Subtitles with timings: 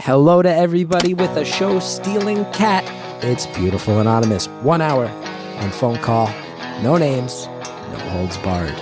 [0.00, 2.84] Hello to everybody with a show stealing cat.
[3.24, 4.46] It's Beautiful Anonymous.
[4.62, 6.28] One hour on phone call.
[6.82, 8.80] No names, no holds barred.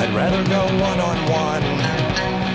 [0.00, 1.62] I'd rather go one on one.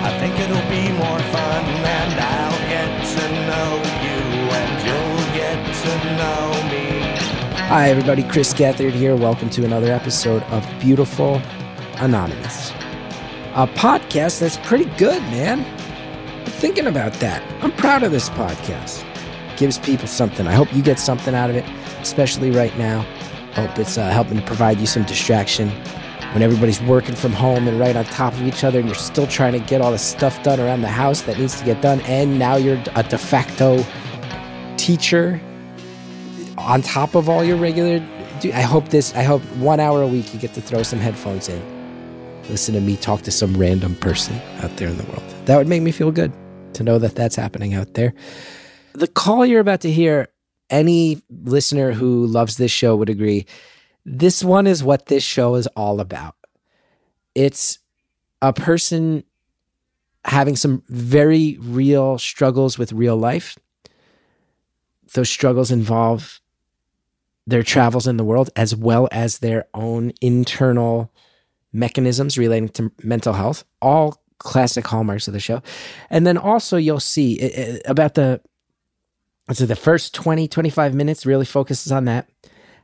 [0.04, 4.20] I think it'll be more fun, and I'll get to know you,
[4.52, 6.86] and you'll get to know me.
[7.68, 8.22] Hi, everybody.
[8.22, 9.16] Chris Gethard here.
[9.16, 11.40] Welcome to another episode of Beautiful
[11.96, 12.73] Anonymous,
[13.54, 15.64] a podcast that's pretty good, man.
[16.44, 17.40] Thinking about that.
[17.62, 19.04] I'm proud of this podcast.
[19.56, 20.48] gives people something.
[20.48, 21.64] I hope you get something out of it,
[22.00, 23.02] especially right now.
[23.52, 25.68] Hope it's uh, helping to provide you some distraction
[26.32, 29.28] when everybody's working from home and right on top of each other, and you're still
[29.28, 32.00] trying to get all the stuff done around the house that needs to get done,
[32.00, 33.84] and now you're a de facto
[34.76, 35.40] teacher
[36.58, 38.04] on top of all your regular
[38.52, 41.48] I hope this I hope one hour a week you get to throw some headphones
[41.48, 41.73] in.
[42.50, 45.22] Listen to me talk to some random person out there in the world.
[45.46, 46.32] That would make me feel good
[46.74, 48.14] to know that that's happening out there.
[48.92, 50.28] The call you're about to hear,
[50.70, 53.46] any listener who loves this show would agree.
[54.04, 56.36] This one is what this show is all about.
[57.34, 57.78] It's
[58.42, 59.24] a person
[60.24, 63.58] having some very real struggles with real life.
[65.14, 66.40] Those struggles involve
[67.46, 71.12] their travels in the world as well as their own internal
[71.74, 75.62] mechanisms relating to mental health all classic hallmarks of the show.
[76.10, 78.40] And then also you'll see it, it, about the
[79.52, 82.28] so the first 20 25 minutes really focuses on that.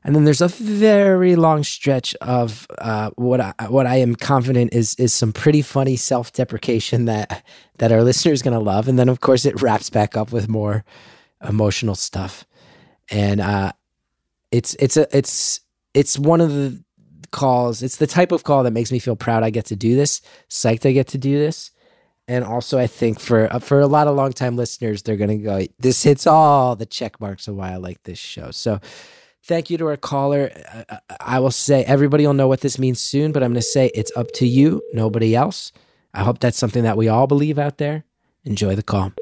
[0.03, 4.73] And then there's a very long stretch of uh, what I, what I am confident
[4.73, 7.45] is is some pretty funny self deprecation that
[7.79, 10.49] that our listeners going to love, and then of course it wraps back up with
[10.49, 10.85] more
[11.47, 12.47] emotional stuff,
[13.11, 13.73] and uh,
[14.51, 15.61] it's it's a it's
[15.93, 16.83] it's one of the
[17.31, 17.83] calls.
[17.83, 19.43] It's the type of call that makes me feel proud.
[19.43, 20.89] I get to do this, psyched.
[20.89, 21.71] I get to do this,
[22.29, 25.67] and also I think for uh, for a lot of longtime listeners, they're gonna go.
[25.79, 28.51] This hits all the check marks of why I like this show.
[28.51, 28.81] So.
[29.43, 30.51] Thank you to our caller.
[30.91, 33.63] I, I will say everybody will know what this means soon, but I'm going to
[33.63, 35.73] say it's up to you, nobody else.
[36.13, 38.05] I hope that's something that we all believe out there.
[38.45, 39.13] Enjoy the call.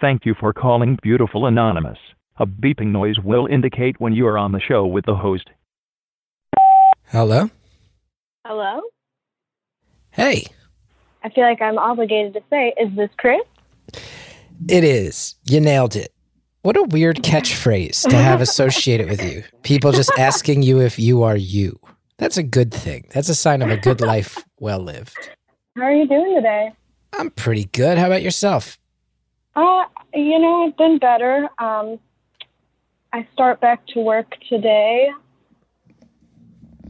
[0.00, 1.98] Thank you for calling Beautiful Anonymous.
[2.36, 5.50] A beeping noise will indicate when you are on the show with the host.
[7.06, 7.48] Hello.
[8.44, 8.80] Hello?
[10.10, 10.46] Hey,
[11.22, 13.40] I feel like I'm obligated to say, is this Chris?
[14.68, 15.36] it is.
[15.48, 16.12] You nailed it.
[16.62, 19.42] What a weird catchphrase to have associated with you.
[19.62, 21.78] People just asking you if you are you.
[22.18, 23.06] That's a good thing.
[23.12, 25.16] That's a sign of a good life well lived.
[25.76, 26.72] How are you doing today?
[27.12, 27.98] I'm pretty good.
[27.98, 28.78] How about yourself?
[29.56, 29.84] Uh,
[30.14, 31.48] you know, I've been better.
[31.58, 31.98] Um,
[33.14, 35.08] I start back to work today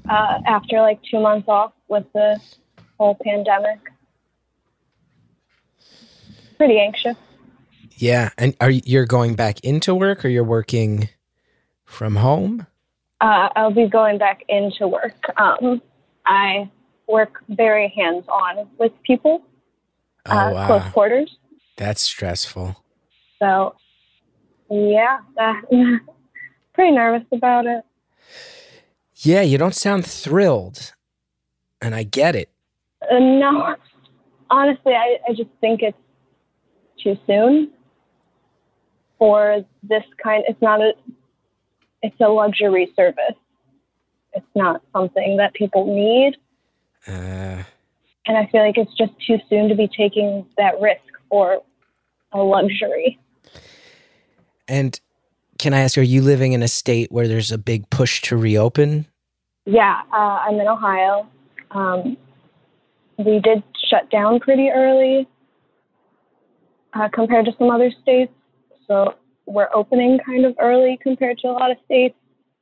[0.08, 2.40] uh, after like two months off with the
[2.98, 3.78] whole pandemic.
[6.56, 7.16] Pretty anxious.
[7.98, 11.10] Yeah, and are you you're going back into work or you're working
[11.84, 12.68] from home?
[13.20, 15.20] Uh, I'll be going back into work.
[15.36, 15.82] Um,
[16.24, 16.70] I
[17.06, 19.42] work very hands on with people,
[20.24, 21.36] Oh uh, wow, close quarters.
[21.76, 22.82] that's stressful.
[23.38, 23.74] So,
[24.70, 25.52] yeah, uh,
[26.74, 27.84] pretty nervous about it.
[29.16, 30.92] Yeah, you don't sound thrilled,
[31.80, 32.50] and I get it.
[33.02, 33.76] Uh, no,
[34.50, 35.96] honestly, I, I just think it's
[37.02, 37.70] too soon
[39.18, 40.44] for this kind.
[40.48, 40.92] It's not a.
[42.02, 43.34] It's a luxury service.
[44.34, 46.36] It's not something that people need,
[47.06, 47.62] Uh,
[48.26, 51.62] and I feel like it's just too soon to be taking that risk for
[52.32, 53.18] a luxury.
[54.68, 55.00] and
[55.58, 58.36] can I ask, are you living in a state where there's a big push to
[58.36, 59.06] reopen?
[59.66, 61.26] Yeah, uh, I'm in Ohio.
[61.70, 62.16] Um,
[63.18, 65.28] we did shut down pretty early
[66.92, 68.32] uh, compared to some other states.
[68.86, 69.14] So
[69.46, 72.14] we're opening kind of early compared to a lot of states.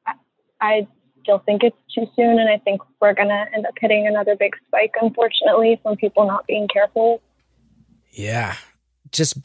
[0.07, 0.15] I,
[0.61, 0.87] I
[1.23, 4.37] still think it's too soon, and I think we're going to end up hitting another
[4.37, 7.21] big spike, unfortunately, from people not being careful.
[8.11, 8.57] Yeah.
[9.11, 9.39] Just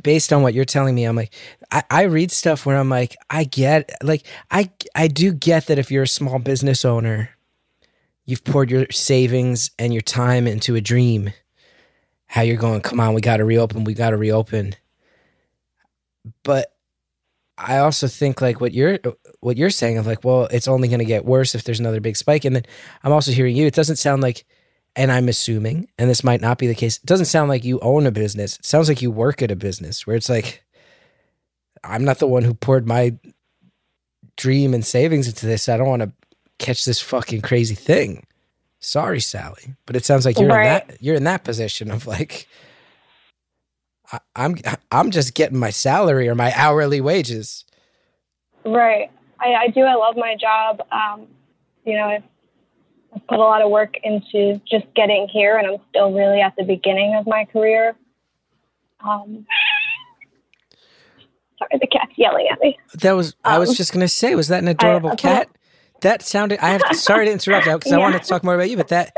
[0.00, 1.32] based on what you're telling me, I'm like,
[1.70, 5.78] I, I read stuff where I'm like, I get, like, I, I do get that
[5.78, 7.30] if you're a small business owner,
[8.24, 11.32] you've poured your savings and your time into a dream,
[12.26, 14.74] how you're going, come on, we got to reopen, we got to reopen.
[16.42, 16.74] But
[17.56, 18.98] I also think like what you're
[19.40, 22.00] what you're saying of like, well, it's only going to get worse if there's another
[22.00, 22.44] big spike.
[22.44, 22.64] And then
[23.02, 23.66] I'm also hearing you.
[23.66, 24.44] It doesn't sound like,
[24.96, 26.98] and I'm assuming, and this might not be the case.
[26.98, 28.58] It doesn't sound like you own a business.
[28.58, 30.62] It sounds like you work at a business where it's like,
[31.82, 33.16] I'm not the one who poured my
[34.36, 35.68] dream and savings into this.
[35.68, 36.12] I don't want to
[36.58, 38.26] catch this fucking crazy thing.
[38.80, 40.82] Sorry, Sally, but it sounds like you're Right.
[40.82, 42.46] in that you're in that position of like,
[44.12, 44.56] I, I'm
[44.92, 47.64] I'm just getting my salary or my hourly wages.
[48.64, 49.10] Right.
[49.40, 49.82] I, I do.
[49.82, 50.80] I love my job.
[50.92, 51.26] Um,
[51.84, 52.22] you know, I've,
[53.28, 56.64] Put a lot of work into just getting here, and I'm still really at the
[56.64, 57.94] beginning of my career.
[59.00, 59.46] Um,
[61.58, 62.78] sorry, the cat's yelling at me.
[62.94, 65.48] That was I was Um, just gonna say, was that an adorable I- cat?
[66.00, 66.58] That sounded.
[66.60, 68.88] I have to, sorry to interrupt because I wanted to talk more about you, but
[68.88, 69.14] that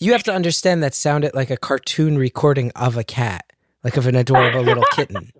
[0.00, 3.44] you have to understand that sounded like a cartoon recording of a cat,
[3.84, 5.32] like of an adorable little kitten.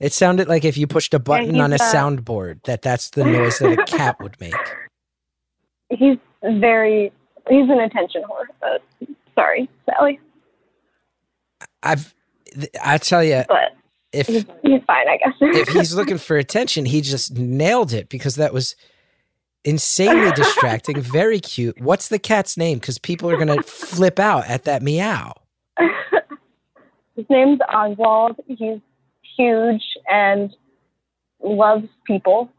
[0.00, 3.10] It sounded like if you pushed a button he's, on a uh, soundboard, that that's
[3.10, 4.54] the noise that a cat would make.
[5.90, 7.12] He's very.
[7.48, 8.78] He's an attention whore.
[9.34, 10.20] Sorry, Sally,
[11.82, 12.14] I've,
[12.82, 13.76] I tell you, but
[14.12, 15.34] if he's, he's fine, I guess.
[15.40, 18.76] if he's looking for attention, he just nailed it because that was
[19.64, 21.80] insanely distracting, very cute.
[21.80, 22.78] What's the cat's name?
[22.78, 25.34] Because people are gonna flip out at that meow.
[27.16, 28.36] His name's Oswald.
[28.46, 28.80] He's
[29.36, 30.54] huge and
[31.42, 32.50] loves people.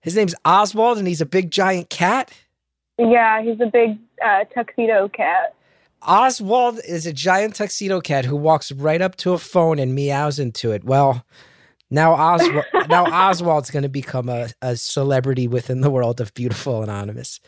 [0.00, 2.30] His name's Oswald, and he's a big giant cat.
[2.98, 5.54] Yeah, he's a big uh, tuxedo cat.
[6.02, 10.38] Oswald is a giant tuxedo cat who walks right up to a phone and meows
[10.38, 10.84] into it.
[10.84, 11.24] Well,
[11.90, 16.82] now Oswald, now Oswald's going to become a, a celebrity within the world of Beautiful
[16.82, 17.40] Anonymous.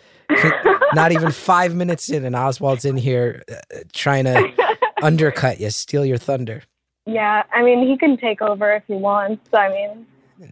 [0.94, 6.04] Not even five minutes in, and Oswald's in here uh, trying to undercut you, steal
[6.04, 6.62] your thunder.
[7.06, 9.48] Yeah, I mean, he can take over if he wants.
[9.52, 10.06] I mean,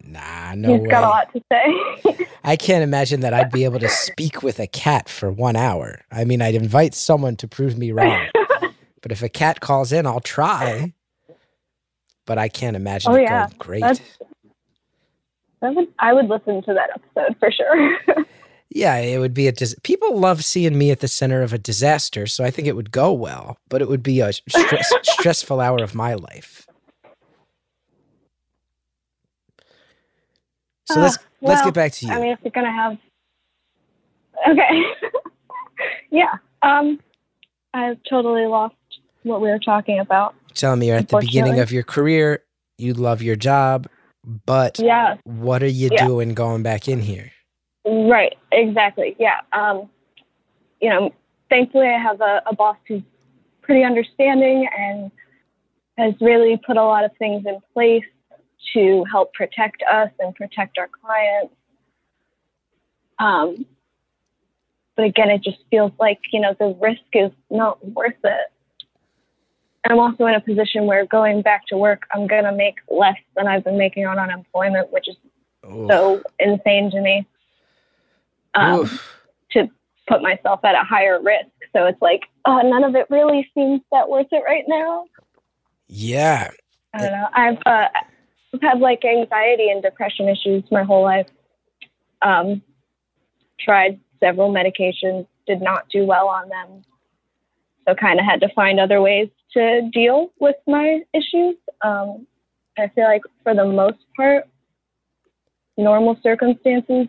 [0.05, 0.89] Nah, no he's way.
[0.89, 2.27] got a lot to say.
[2.45, 6.01] I can't imagine that I'd be able to speak with a cat for one hour.
[6.11, 8.27] I mean, I'd invite someone to prove me wrong.
[9.03, 10.95] But if a cat calls in, I'll try.
[12.25, 13.49] But I can't imagine Oh, it yeah.
[13.49, 13.81] going great.
[13.83, 14.01] That's-
[15.61, 18.25] That would, I would listen to that episode for sure.
[18.71, 21.59] yeah, it would be a dis- people love seeing me at the center of a
[21.59, 23.59] disaster, so I think it would go well.
[23.69, 26.64] But it would be a stress- stressful hour of my life.
[30.87, 32.13] So let's Ah, let's get back to you.
[32.13, 32.97] I mean, if you're gonna have,
[34.49, 34.83] okay,
[36.11, 36.33] yeah.
[36.63, 37.01] Um,
[37.73, 38.75] I've totally lost
[39.23, 40.35] what we were talking about.
[40.55, 42.43] Tell me you're at the beginning of your career,
[42.79, 43.87] you love your job,
[44.47, 46.07] but Yeah, what are you Yeah.
[46.07, 47.31] doing going back in here?
[47.87, 49.15] right, exactly.
[49.19, 49.41] Yeah.
[49.53, 49.91] Um,
[50.81, 51.13] you know,
[51.51, 53.03] thankfully, I have a, a boss who's
[53.63, 55.11] pretty understanding and
[55.99, 58.05] has really put a lot of things in place
[58.73, 61.55] to help protect us and protect our clients.
[63.19, 63.67] Um,
[64.97, 68.53] but again, it just feels like, you know, the risk is not worth it.
[69.85, 73.19] I'm also in a position where going back to work, I'm going to make less
[73.37, 75.17] than I've been making on unemployment, which is
[75.67, 75.91] Oof.
[75.91, 77.27] so insane to me.
[78.55, 78.89] Um,
[79.51, 79.69] to
[80.07, 81.51] put myself at a higher risk.
[81.73, 85.07] So it's like, oh, none of it really seems that worth it right now.
[85.89, 86.51] Yeah.
[86.95, 87.29] I don't know.
[87.35, 87.89] I've uh,
[88.55, 91.27] I've had like anxiety and depression issues my whole life.
[92.23, 92.63] Um,
[93.61, 96.83] tried several medications, did not do well on them.
[97.87, 101.57] So kind of had to find other ways to deal with my issues.
[101.83, 102.27] Um,
[102.79, 104.45] I feel like for the most part,
[105.77, 107.09] normal circumstances,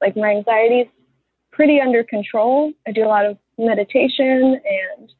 [0.00, 0.88] like my anxiety is
[1.52, 2.72] pretty under control.
[2.86, 5.12] I do a lot of meditation and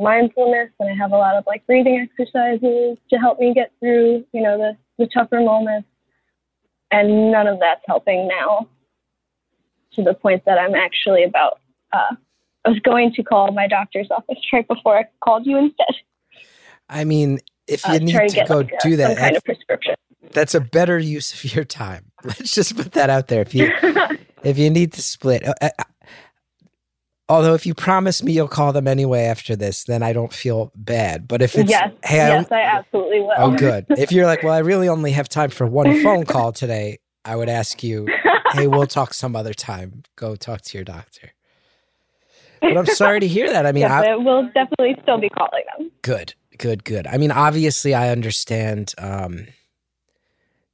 [0.00, 4.24] mindfulness and I have a lot of like breathing exercises to help me get through,
[4.32, 5.88] you know, the, the tougher moments.
[6.92, 8.68] And none of that's helping now
[9.94, 11.60] to the point that I'm actually about
[11.92, 12.14] uh,
[12.64, 15.94] I was going to call my doctor's office right before I called you instead.
[16.88, 17.38] I mean,
[17.68, 19.94] if Uh, you need try to go like, a- do that, kind that's, of prescription.
[20.32, 22.10] that's a better use of your time.
[22.24, 23.42] Let's just put that out there.
[23.42, 23.70] If you
[24.42, 25.68] if you need to split, uh, uh,
[27.30, 30.72] although if you promise me you'll call them anyway after this, then I don't feel
[30.74, 31.28] bad.
[31.28, 33.32] But if it's yes, hey, I yes, I absolutely will.
[33.38, 33.86] Oh, good.
[33.90, 37.36] If you're like, well, I really only have time for one phone call today, I
[37.36, 38.08] would ask you,
[38.52, 40.02] hey, we'll talk some other time.
[40.16, 41.32] Go talk to your doctor.
[42.60, 43.64] But I'm sorry to hear that.
[43.64, 45.90] I mean, yes, I, I will definitely still be calling them.
[46.02, 47.06] good, good, good.
[47.06, 49.46] I mean, obviously, I understand um,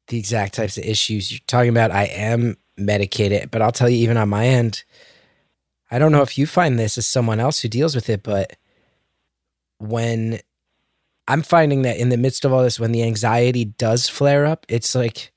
[0.08, 1.92] the exact types of issues you're talking about.
[1.92, 4.82] I am medicated, but I'll tell you, even on my end,
[5.90, 8.56] I don't know if you find this as someone else who deals with it, but
[9.78, 10.40] when
[11.28, 14.66] I'm finding that in the midst of all this, when the anxiety does flare up,
[14.68, 15.32] it's like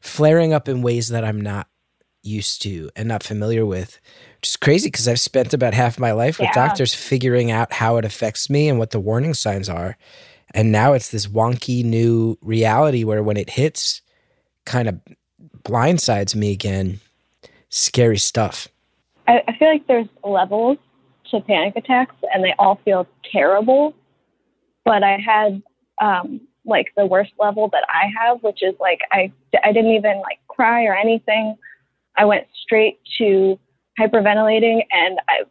[0.00, 1.68] flaring up in ways that I'm not
[2.22, 4.00] used to and not familiar with.
[4.40, 6.66] Which is crazy because I've spent about half my life with Yeah.
[6.66, 9.96] doctors figuring out how it affects me and what the warning signs are.
[10.54, 14.02] And now it's this wonky new reality where when it hits,
[14.64, 15.00] kind of
[15.62, 17.00] blindsides me again.
[17.68, 18.68] Scary stuff.
[19.26, 20.78] I, I feel like there's levels
[21.30, 23.94] to panic attacks and they all feel terrible.
[24.84, 25.62] But I had
[26.00, 29.32] um, like the worst level that I have, which is like I,
[29.64, 31.56] I didn't even like cry or anything.
[32.16, 33.58] I went straight to
[33.98, 35.42] hyperventilating and I,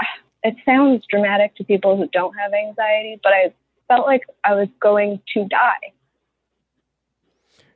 [0.42, 3.52] it sounds dramatic to people who don't have anxiety, but I
[3.88, 5.92] felt like I was going to die.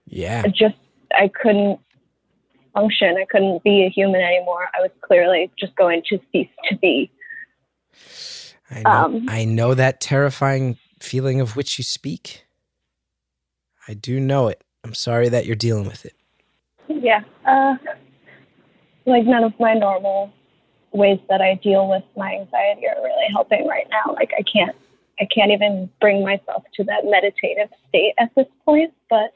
[0.07, 0.43] Yeah.
[0.45, 0.77] I just,
[1.15, 1.81] I couldn't
[2.79, 3.17] function.
[3.21, 4.69] I couldn't be a human anymore.
[4.77, 7.11] I was clearly just going to cease to be.
[8.71, 12.45] I know, Um, I know that terrifying feeling of which you speak.
[13.87, 14.63] I do know it.
[14.85, 16.15] I'm sorry that you're dealing with it.
[16.89, 17.23] Yeah.
[17.47, 17.77] Uh,
[19.07, 20.33] like none of my normal
[20.93, 24.15] ways that I deal with my anxiety are really helping right now.
[24.15, 24.77] Like I can't,
[25.21, 28.93] I can't even bring myself to that meditative state at this point.
[29.11, 29.33] But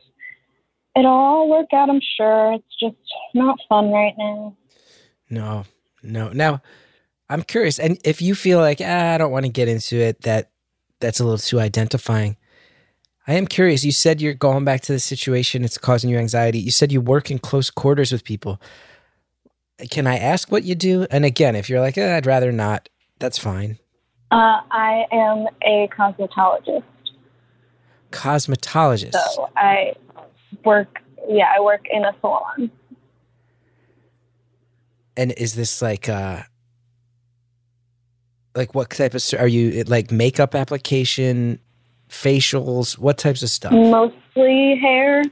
[0.97, 1.91] it'll all work out.
[1.91, 2.55] I'm sure.
[2.55, 2.97] It's just
[3.35, 4.57] not fun right now.
[5.31, 5.65] No,
[6.03, 6.29] no.
[6.29, 6.63] Now,
[7.29, 10.23] I'm curious, and if you feel like ah, I don't want to get into it,
[10.23, 10.51] that
[11.01, 12.37] that's a little too identifying.
[13.27, 13.85] I am curious.
[13.85, 16.59] You said you're going back to the situation; it's causing you anxiety.
[16.59, 18.61] You said you work in close quarters with people.
[19.91, 21.07] Can I ask what you do?
[21.11, 23.79] And again, if you're like, eh, I'd rather not, that's fine.
[24.31, 26.85] Uh, I am a cosmetologist.
[28.13, 29.13] Cosmetologist.
[29.13, 29.95] So I
[30.65, 32.71] work, yeah, I work in a salon.
[35.17, 36.43] And is this like uh
[38.55, 41.61] like what type of are you like makeup application,
[42.09, 43.75] facials, what types of stuff?
[43.75, 45.23] Mostly hair,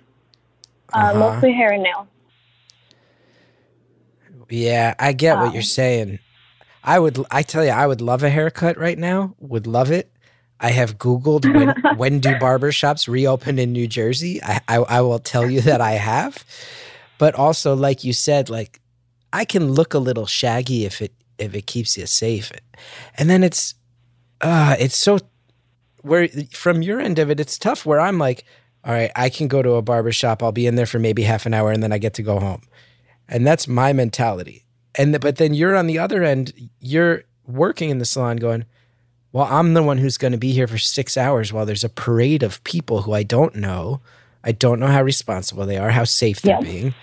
[0.95, 1.15] uh, Uh-huh.
[1.15, 2.07] mostly hair and nails.
[4.51, 6.21] Yeah, I get what Um, you're saying.
[6.85, 9.35] I would I tell you I would love a haircut right now.
[9.41, 10.13] Would love it.
[10.61, 14.43] I have googled when when do barbershops reopen in New Jersey.
[14.43, 16.45] I, I I will tell you that I have.
[17.19, 18.81] But also like you said like
[19.33, 22.53] I can look a little shaggy if it if it keeps you safe.
[23.17, 23.75] And then it's
[24.41, 25.19] uh it's so
[26.03, 28.45] where from your end of it it's tough where I'm like
[28.85, 30.43] all right, I can go to a barbershop.
[30.43, 32.41] I'll be in there for maybe half an hour and then I get to go
[32.41, 32.63] home.
[33.29, 34.65] And that's my mentality.
[34.95, 38.65] And th- but then you're on the other end, you're working in the salon going,
[39.33, 41.89] well, I'm the one who's going to be here for 6 hours while there's a
[41.89, 44.01] parade of people who I don't know.
[44.43, 46.63] I don't know how responsible they are, how safe they're Yes.
[46.65, 46.95] being.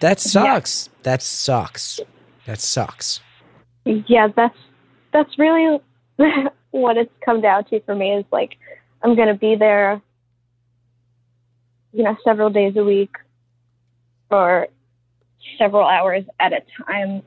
[0.00, 0.88] That sucks.
[1.02, 2.00] That sucks.
[2.46, 3.20] That sucks.
[3.84, 4.56] Yeah, that's
[5.12, 5.80] that's really
[6.70, 8.56] what it's come down to for me is like
[9.02, 10.00] I'm gonna be there,
[11.92, 13.14] you know, several days a week
[14.28, 14.68] for
[15.58, 17.22] several hours at a time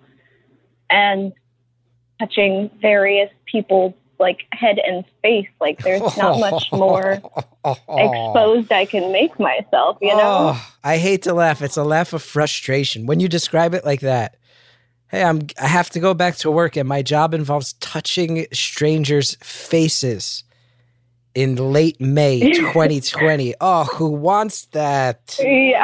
[0.89, 1.33] and
[2.19, 5.47] touching various people's like head and face.
[5.61, 7.21] Like there's not much more
[7.89, 10.53] exposed I can make myself, you know?
[10.55, 11.61] Oh, I hate to laugh.
[11.61, 14.37] It's a laugh of frustration when you describe it like that.
[15.09, 19.37] Hey, I'm I have to go back to work and my job involves touching strangers'
[19.41, 20.43] faces
[21.33, 23.53] in late May 2020.
[23.61, 25.39] oh, who wants that?
[25.41, 25.83] Yeah.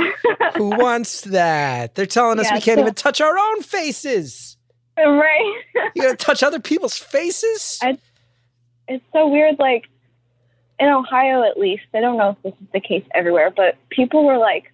[0.57, 1.95] Who wants that?
[1.95, 4.57] They're telling us Yeah, we can't so- even touch our own faces.
[4.97, 5.61] right.
[5.95, 7.79] You gotta touch other people's faces?
[7.81, 7.97] I-
[8.87, 9.59] it's so weird.
[9.59, 9.89] Like
[10.79, 14.25] in Ohio, at least, I don't know if this is the case everywhere, but people
[14.25, 14.73] were like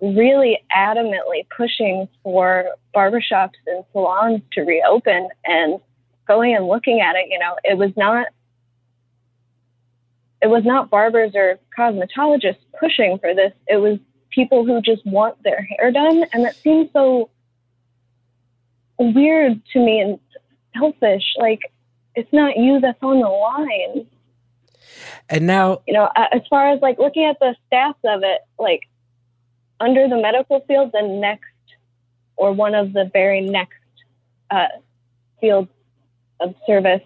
[0.00, 5.80] really adamantly pushing for barbershops and salons to reopen and
[6.26, 7.28] going and looking at it.
[7.30, 8.26] You know, it was not.
[10.40, 13.52] It was not barbers or cosmetologists pushing for this.
[13.66, 13.98] It was
[14.30, 16.24] people who just want their hair done.
[16.32, 17.28] And that seems so
[18.98, 20.20] weird to me and
[20.78, 21.24] selfish.
[21.38, 21.60] Like,
[22.18, 24.06] it's not you that's on the line.
[25.28, 28.80] and now You know, as far as like looking at the stats of it, like
[29.78, 31.44] under the medical field, the next
[32.36, 33.74] or one of the very next
[34.50, 34.66] uh,
[35.40, 35.70] fields
[36.40, 37.02] of service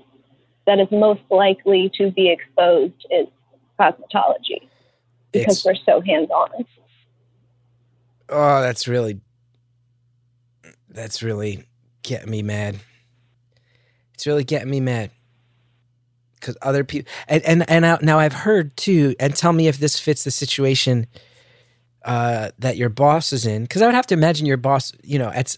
[0.66, 3.26] that is most likely to be exposed is
[3.78, 4.68] cosmetology
[5.32, 6.64] because it's we're so hands on.
[8.28, 9.20] Oh, that's really
[10.88, 11.66] that's really
[12.02, 12.78] getting me mad.
[14.22, 15.10] It's really getting me mad.
[16.40, 19.78] Cuz other people and and and now- now I've heard too and tell me if
[19.78, 21.08] this fits the situation
[22.04, 25.18] uh that your boss is in cuz I would have to imagine your boss, you
[25.18, 25.56] know, at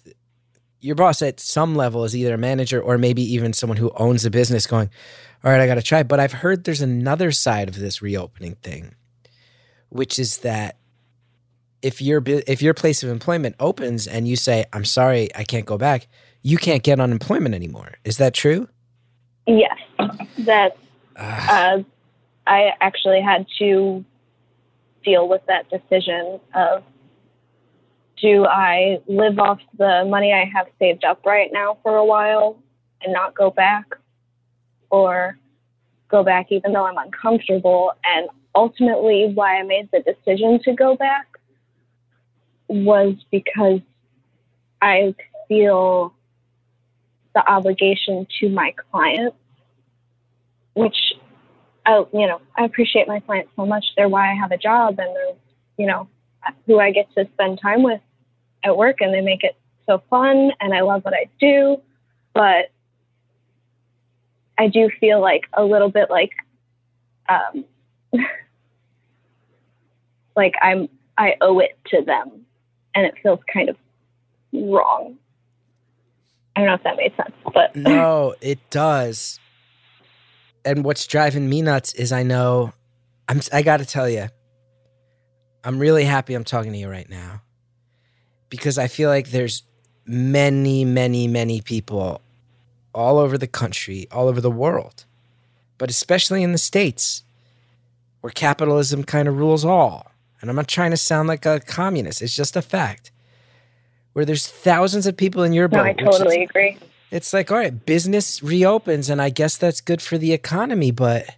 [0.80, 4.24] your boss at some level is either a manager or maybe even someone who owns
[4.24, 4.88] a business going,
[5.44, 8.54] "All right, I got to try." But I've heard there's another side of this reopening
[8.62, 8.94] thing,
[9.90, 10.78] which is that
[11.82, 15.66] if your if your place of employment opens and you say I'm sorry I can't
[15.66, 16.08] go back,
[16.44, 17.94] you can't get unemployment anymore.
[18.04, 18.68] Is that true?
[19.46, 19.78] Yes,
[20.38, 20.76] that
[21.16, 21.82] Ah, uh,
[22.46, 24.04] I actually had to
[25.04, 26.82] deal with that decision of
[28.20, 32.58] do I live off the money I have saved up right now for a while
[33.02, 33.86] and not go back
[34.90, 35.38] or
[36.08, 37.92] go back even though I'm uncomfortable.
[38.04, 41.26] And ultimately, why I made the decision to go back
[42.68, 43.80] was because
[44.80, 45.14] I
[45.48, 46.14] feel
[47.34, 49.36] the obligation to my clients,
[50.74, 50.96] which
[51.86, 53.84] I, you know, I appreciate my clients so much.
[53.96, 55.34] They're why I have a job and they're,
[55.76, 56.08] you know,
[56.66, 58.00] who I get to spend time with
[58.62, 61.80] at work and they make it so fun and I love what I do.
[62.32, 62.70] But
[64.58, 66.32] I do feel like a little bit like,
[67.28, 67.64] um,
[70.36, 70.88] like I'm,
[71.18, 72.46] I owe it to them
[72.94, 73.76] and it feels kind of
[74.52, 75.16] wrong.
[76.56, 79.40] I don't know if that made sense, but no, it does.
[80.64, 82.72] And what's driving me nuts is I know
[83.28, 84.28] I'm I got to tell you
[85.62, 87.42] I'm really happy I'm talking to you right now
[88.48, 89.62] because I feel like there's
[90.06, 92.20] many many many people
[92.94, 95.04] all over the country, all over the world,
[95.78, 97.24] but especially in the states
[98.20, 100.12] where capitalism kind of rules all.
[100.40, 103.10] And I'm not trying to sound like a communist, it's just a fact
[104.14, 105.84] where there's thousands of people in your boat.
[105.84, 106.78] No, I totally is, agree.
[107.10, 111.36] It's like, all right, business reopens, and I guess that's good for the economy, but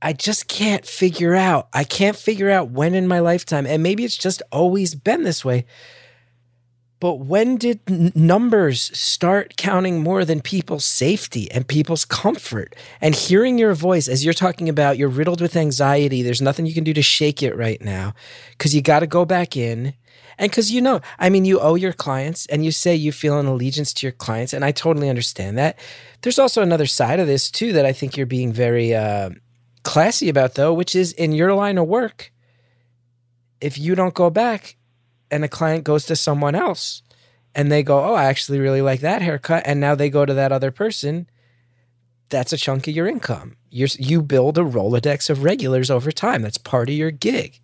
[0.00, 1.68] I just can't figure out.
[1.72, 5.44] I can't figure out when in my lifetime, and maybe it's just always been this
[5.44, 5.66] way.
[7.00, 12.74] But when did n- numbers start counting more than people's safety and people's comfort?
[13.00, 16.22] And hearing your voice as you're talking about, you're riddled with anxiety.
[16.22, 18.14] There's nothing you can do to shake it right now
[18.52, 19.94] because you got to go back in
[20.38, 23.38] and because you know, I mean, you owe your clients and you say you feel
[23.38, 24.52] an allegiance to your clients.
[24.52, 25.78] And I totally understand that.
[26.22, 29.30] There's also another side of this, too, that I think you're being very uh,
[29.82, 32.32] classy about, though, which is in your line of work,
[33.60, 34.76] if you don't go back
[35.30, 37.02] and a client goes to someone else
[37.54, 39.62] and they go, Oh, I actually really like that haircut.
[39.66, 41.28] And now they go to that other person,
[42.28, 43.56] that's a chunk of your income.
[43.70, 46.42] You're, you build a Rolodex of regulars over time.
[46.42, 47.60] That's part of your gig.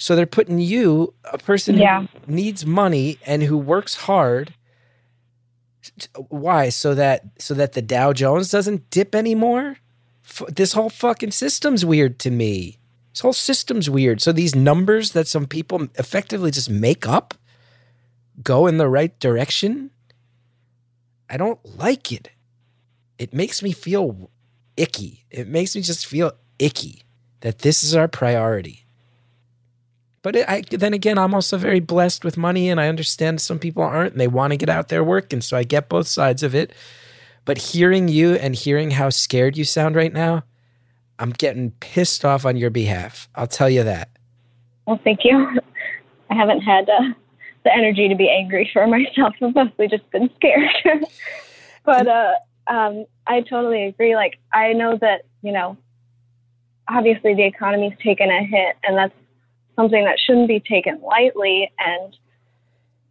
[0.00, 2.06] So they're putting you, a person yeah.
[2.24, 4.54] who needs money and who works hard.
[6.30, 6.70] Why?
[6.70, 9.76] So that so that the Dow Jones doesn't dip anymore.
[10.24, 12.78] F- this whole fucking system's weird to me.
[13.12, 14.22] This whole system's weird.
[14.22, 17.34] So these numbers that some people effectively just make up
[18.42, 19.90] go in the right direction.
[21.28, 22.30] I don't like it.
[23.18, 24.30] It makes me feel
[24.78, 25.26] icky.
[25.30, 27.02] It makes me just feel icky
[27.40, 28.86] that this is our priority.
[30.22, 33.58] But it, I, then again, I'm also very blessed with money, and I understand some
[33.58, 35.40] people aren't, and they want to get out there working.
[35.40, 36.72] So I get both sides of it.
[37.44, 40.44] But hearing you and hearing how scared you sound right now,
[41.18, 43.28] I'm getting pissed off on your behalf.
[43.34, 44.10] I'll tell you that.
[44.86, 45.58] Well, thank you.
[46.30, 47.12] I haven't had uh,
[47.64, 49.34] the energy to be angry for myself.
[49.42, 50.70] I've mostly just been scared.
[51.84, 52.32] but uh,
[52.66, 54.14] um, I totally agree.
[54.14, 55.76] Like, I know that, you know,
[56.88, 59.14] obviously the economy's taken a hit, and that's
[59.80, 62.16] something that shouldn't be taken lightly and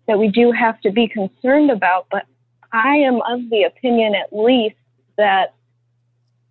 [0.08, 2.08] that we do have to be concerned about.
[2.12, 2.26] But
[2.72, 4.76] I am of the opinion, at least,
[5.18, 5.56] that,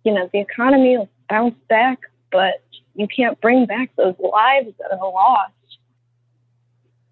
[0.03, 1.99] you know, the economy will bounce back,
[2.31, 2.61] but
[2.95, 5.53] you can't bring back those lives that are lost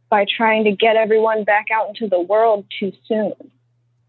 [0.09, 3.33] by trying to get everyone back out into the world too soon.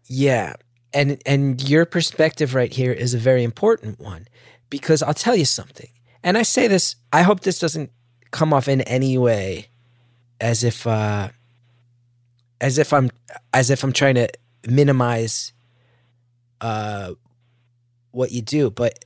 [0.05, 0.55] Yeah.
[0.93, 4.27] And and your perspective right here is a very important one
[4.69, 5.89] because I'll tell you something.
[6.23, 7.91] And I say this, I hope this doesn't
[8.31, 9.67] come off in any way
[10.41, 11.29] as if uh,
[12.61, 13.09] as if I'm
[13.53, 14.29] as if I'm trying to
[14.67, 15.53] minimize
[16.61, 17.13] uh,
[18.11, 19.05] what you do, but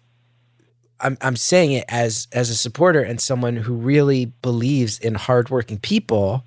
[1.00, 5.80] I'm I'm saying it as as a supporter and someone who really believes in hardworking
[5.80, 6.46] people.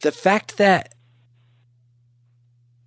[0.00, 0.94] The fact that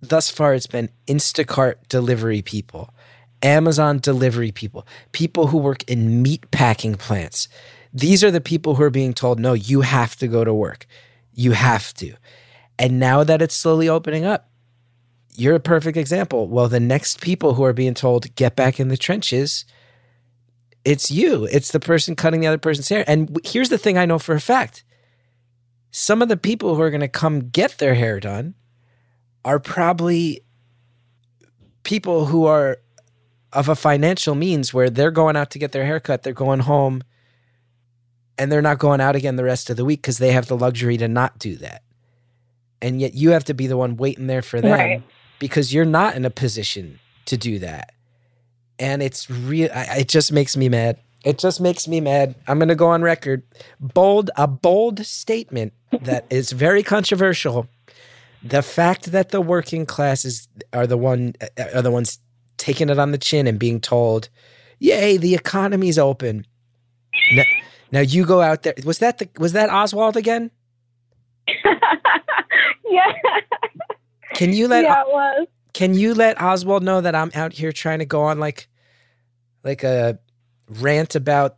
[0.00, 2.94] thus far it's been Instacart delivery people,
[3.42, 7.48] Amazon delivery people, people who work in meat packing plants,
[7.92, 10.86] these are the people who are being told, no, you have to go to work.
[11.32, 12.14] You have to.
[12.78, 14.50] And now that it's slowly opening up,
[15.34, 16.48] you're a perfect example.
[16.48, 19.64] Well, the next people who are being told, get back in the trenches,
[20.84, 21.44] it's you.
[21.44, 23.04] It's the person cutting the other person's hair.
[23.06, 24.84] And here's the thing I know for a fact
[25.90, 28.54] some of the people who are going to come get their hair done
[29.44, 30.42] are probably
[31.82, 32.78] people who are
[33.52, 36.60] of a financial means where they're going out to get their hair cut, they're going
[36.60, 37.02] home
[38.38, 40.56] and they're not going out again the rest of the week because they have the
[40.56, 41.82] luxury to not do that.
[42.80, 45.02] And yet you have to be the one waiting there for them right.
[45.38, 47.92] because you're not in a position to do that.
[48.78, 49.68] And it's real.
[49.72, 50.98] It just makes me mad.
[51.24, 52.36] It just makes me mad.
[52.46, 53.42] I'm going to go on record.
[53.80, 55.72] Bold, a bold statement
[56.02, 57.66] that is very controversial.
[58.42, 61.34] the fact that the working classes are the one
[61.74, 62.20] are the ones
[62.56, 64.28] taking it on the chin and being told,
[64.78, 66.46] "Yay, the economy's open."
[67.90, 68.74] Now, you go out there.
[68.84, 70.50] Was that the was that Oswald again?
[72.88, 73.12] yeah.
[74.34, 75.48] Can you let yeah, it was.
[75.72, 78.68] Can you let Oswald know that I'm out here trying to go on like
[79.64, 80.18] like a
[80.68, 81.56] rant about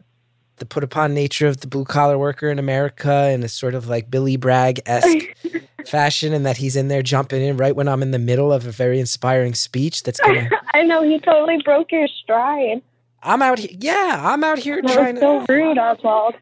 [0.57, 3.89] the put upon nature of the blue collar worker in America in a sort of
[3.89, 5.35] like Billy Bragg esque
[5.87, 8.67] fashion, and that he's in there jumping in right when I'm in the middle of
[8.67, 10.03] a very inspiring speech.
[10.05, 10.49] That's gonna.
[10.75, 12.83] I know he totally broke your stride.
[13.23, 13.71] I'm out here.
[13.73, 16.35] Yeah, I'm out here That trying so to rude, Oswald.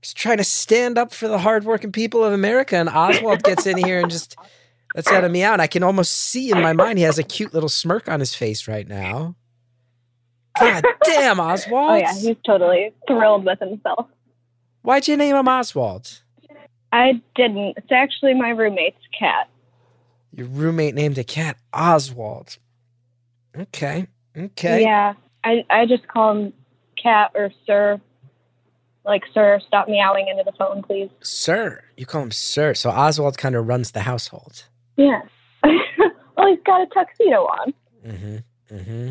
[0.00, 3.78] just trying to stand up for the hardworking people of America, and Oswald gets in
[3.78, 4.36] here and just
[4.94, 5.54] lets out of me out.
[5.54, 8.20] And I can almost see in my mind he has a cute little smirk on
[8.20, 9.34] his face right now.
[10.58, 11.90] God damn, Oswald!
[11.92, 14.06] Oh yeah, he's totally thrilled with himself.
[14.82, 16.20] Why'd you name him Oswald?
[16.92, 17.74] I didn't.
[17.78, 19.48] It's actually my roommate's cat.
[20.34, 22.58] Your roommate named a cat Oswald.
[23.58, 24.06] Okay.
[24.36, 24.82] Okay.
[24.82, 25.14] Yeah,
[25.44, 26.52] I I just call him
[27.00, 28.00] cat or sir.
[29.04, 31.10] Like sir, stop meowing into the phone, please.
[31.22, 31.82] Sir.
[31.96, 32.74] You call him Sir.
[32.74, 34.64] So Oswald kind of runs the household.
[34.96, 35.22] Yeah.
[35.64, 37.74] well, he's got a tuxedo on.
[38.06, 38.36] Mm-hmm.
[38.74, 39.10] Mm-hmm.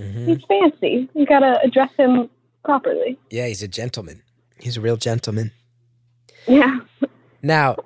[0.00, 0.26] Mm-hmm.
[0.26, 1.08] He's fancy.
[1.14, 2.28] You gotta address him
[2.64, 3.18] properly.
[3.30, 4.22] Yeah, he's a gentleman.
[4.58, 5.52] He's a real gentleman.
[6.46, 6.80] Yeah.
[7.42, 7.76] Now,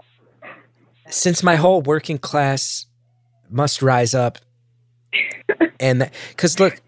[1.08, 2.86] since my whole working class
[3.48, 4.38] must rise up,
[5.80, 6.80] and because look,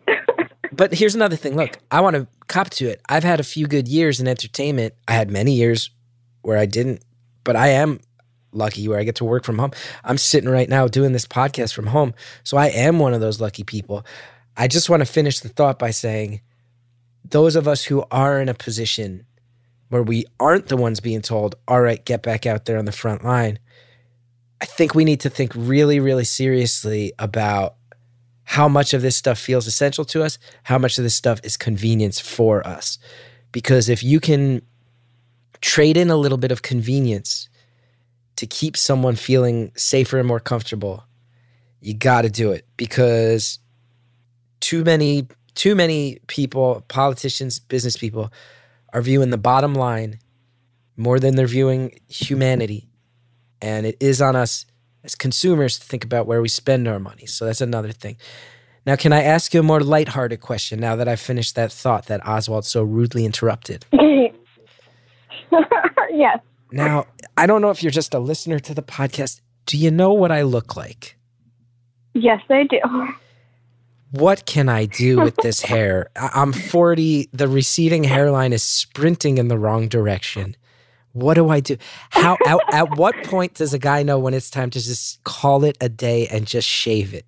[0.79, 1.57] but here's another thing.
[1.57, 3.03] Look, I want to cop to it.
[3.09, 4.95] I've had a few good years in entertainment.
[5.09, 5.91] I had many years
[6.43, 7.05] where I didn't,
[7.43, 7.99] but I am
[8.53, 9.73] lucky where I get to work from home.
[10.05, 12.15] I'm sitting right now doing this podcast from home.
[12.45, 14.07] So I am one of those lucky people.
[14.57, 16.43] I just want to finish the thought by saying
[17.25, 19.27] those of us who are in a position
[19.89, 22.93] where we aren't the ones being told, all right, get back out there on the
[22.93, 23.59] front line.
[24.61, 27.78] I think we need to think really, really seriously about
[28.49, 31.55] how much of this stuff feels essential to us, how much of this stuff is
[31.59, 32.99] convenience for us.
[33.53, 34.63] Because if you can
[35.61, 37.51] trade in a little bit of convenience
[38.37, 41.05] to keep someone feeling safer and more comfortable,
[41.83, 43.59] you got to do it because
[44.61, 48.33] too many too many people, politicians, business people
[48.95, 50.21] are viewing the bottom line
[50.97, 52.89] more than they're viewing humanity.
[53.61, 54.65] And it is on us
[55.05, 57.27] as consumers to think about where we spend our money.
[57.27, 58.17] So that's another thing.
[58.87, 62.07] Now, can I ask you a more lighthearted question now that I've finished that thought
[62.07, 63.85] that Oswald so rudely interrupted?
[66.11, 66.39] yes.
[66.73, 67.07] Now,
[67.37, 69.41] I don't know if you're just a listener to the podcast.
[69.67, 71.17] Do you know what I look like?
[72.15, 72.79] Yes, I do.
[74.11, 76.09] What can I do with this hair?
[76.17, 77.29] I- I'm 40.
[77.33, 80.57] The receding hairline is sprinting in the wrong direction.
[81.13, 81.77] What do I do?
[82.11, 85.65] How at, at what point does a guy know when it's time to just call
[85.65, 87.27] it a day and just shave it?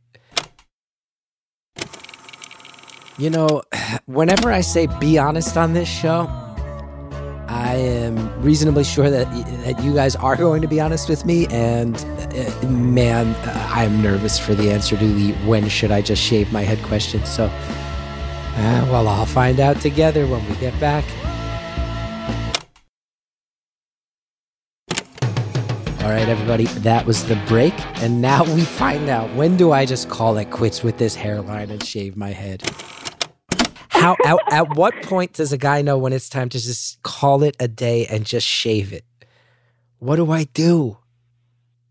[3.19, 3.63] You know,
[4.07, 6.29] whenever I say be honest on this show,
[7.49, 9.27] I am reasonably sure that,
[9.65, 11.47] that you guys are going to be honest with me.
[11.49, 16.23] And uh, man, uh, I'm nervous for the answer to the when should I just
[16.23, 17.25] shave my head question.
[17.27, 21.05] So, uh, well, I'll find out together when we get back.
[26.11, 27.73] All right, everybody, that was the break.
[28.03, 31.71] And now we find out when do I just call it quits with this hairline
[31.71, 32.69] and shave my head?
[33.91, 37.45] How at, at what point does a guy know when it's time to just call
[37.45, 39.05] it a day and just shave it?
[40.01, 40.99] What do I do?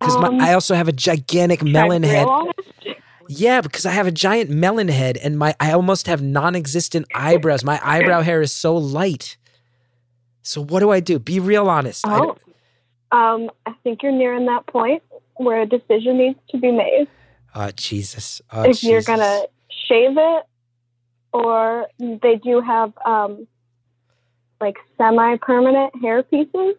[0.01, 2.25] Because Um, I also have a gigantic melon head.
[2.25, 2.49] grill on
[2.83, 2.97] it?
[3.29, 7.63] Yeah, because I have a giant melon head and my I almost have non-existent eyebrows.
[7.63, 9.37] My eyebrow hair is so light.
[10.43, 11.19] So what do I do?
[11.19, 12.05] Be real honest.
[12.05, 12.35] I- Oh,
[13.11, 15.01] um, I think you're nearing that point
[15.35, 17.07] where a decision needs to be made.
[17.55, 18.41] oh Jesus.
[18.51, 19.43] Oh, if you're gonna
[19.87, 20.43] shave it,
[21.33, 23.47] or they do have um,
[24.59, 26.75] like semi-permanent hair pieces.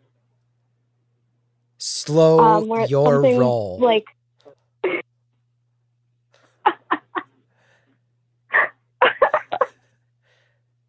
[1.78, 3.78] slow um, your roll.
[3.80, 4.04] Like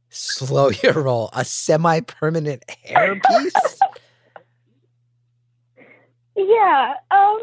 [0.09, 1.29] slow your roll.
[1.33, 3.85] A semi-permanent hair piece?
[6.35, 7.39] Yeah, um,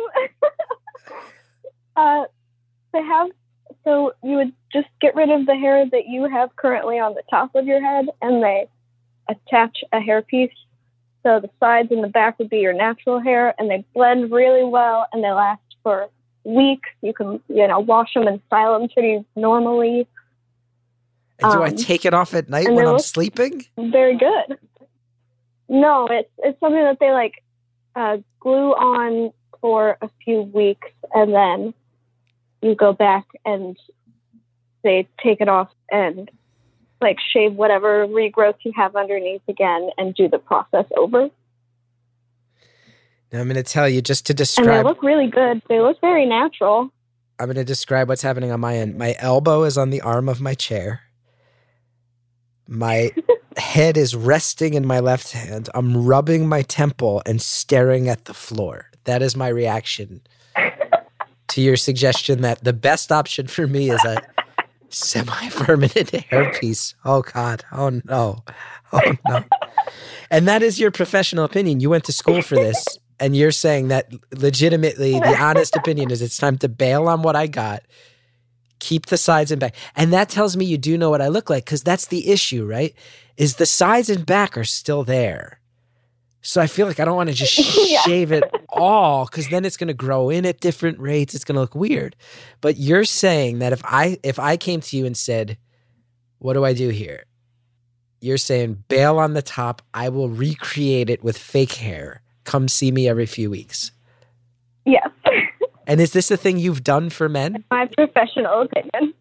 [1.97, 2.25] uh,
[2.93, 3.29] they have.
[3.85, 7.23] So you would just get rid of the hair that you have currently on the
[7.31, 8.69] top of your head, and they
[9.29, 10.53] attach a hair piece.
[11.23, 14.65] So the sides and the back would be your natural hair, and they blend really
[14.65, 16.09] well, and they last for
[16.45, 16.89] weeks.
[17.03, 20.07] You can, you know, wash them and style them pretty normally.
[21.41, 23.65] And do I Um, take it off at night when I'm sleeping?
[23.77, 24.59] Very good.
[25.69, 27.35] No, it's it's something that they like
[27.95, 29.31] uh, glue on
[29.61, 31.75] for a few weeks, and then
[32.63, 33.77] you go back and
[34.83, 36.31] they take it off and
[37.01, 41.29] like shave whatever regrowth you have underneath again and do the process over.
[43.31, 44.69] Now I'm going to tell you just to describe.
[44.69, 45.61] And they look really good.
[45.69, 46.91] They look very natural.
[47.39, 48.97] I'm going to describe what's happening on my end.
[48.97, 51.03] My elbow is on the arm of my chair.
[52.67, 53.13] My
[53.59, 55.69] head is resting in my left hand.
[55.75, 58.91] I'm rubbing my temple and staring at the floor.
[59.05, 60.21] That is my reaction
[61.49, 64.23] to your suggestion that the best option for me is a
[64.89, 65.93] semi permanent
[66.31, 66.95] hairpiece.
[67.05, 67.65] Oh, God.
[67.73, 68.45] Oh, no.
[68.93, 69.45] Oh, no.
[70.31, 71.81] And that is your professional opinion.
[71.81, 76.23] You went to school for this, and you're saying that legitimately, the honest opinion is
[76.23, 77.83] it's time to bail on what I got,
[78.79, 79.75] keep the sides and back.
[79.97, 82.67] And that tells me you do know what I look like because that's the issue,
[82.67, 82.95] right?
[83.37, 85.61] Is the sides and back are still there.
[86.41, 87.59] So I feel like I don't want to just
[87.91, 88.01] Yeah.
[88.03, 91.35] shave it all because then it's going to grow in at different rates.
[91.35, 92.17] It's going to look weird.
[92.61, 95.59] But you're saying that if I if I came to you and said,
[96.39, 97.25] "What do I do here?"
[98.21, 99.83] You're saying bail on the top.
[99.95, 102.23] I will recreate it with fake hair.
[102.45, 103.91] Come see me every few weeks.
[104.85, 105.09] Yes.
[105.89, 107.65] And is this a thing you've done for men?
[107.71, 109.15] My professional opinion.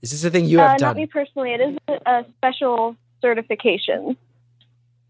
[0.00, 1.52] Is this a thing you have uh, Not me personally.
[1.52, 4.16] It is a, special certification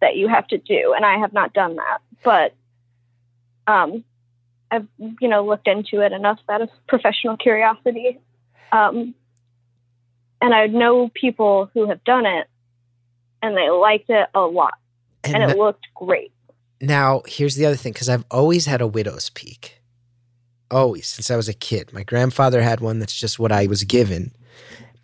[0.01, 1.99] that you have to do, and I have not done that.
[2.23, 2.55] But
[3.67, 4.03] um,
[4.71, 8.19] I've you know looked into it enough out of professional curiosity,
[8.73, 9.15] um,
[10.41, 12.47] and I know people who have done it,
[13.43, 14.75] and they liked it a lot,
[15.23, 16.33] and, And it looked great.
[16.81, 19.83] Now, here's the other thing because I've always had a widow's peak.
[20.75, 21.93] Always, since I was a kid.
[21.93, 24.33] My grandfather had one that's just what I was given,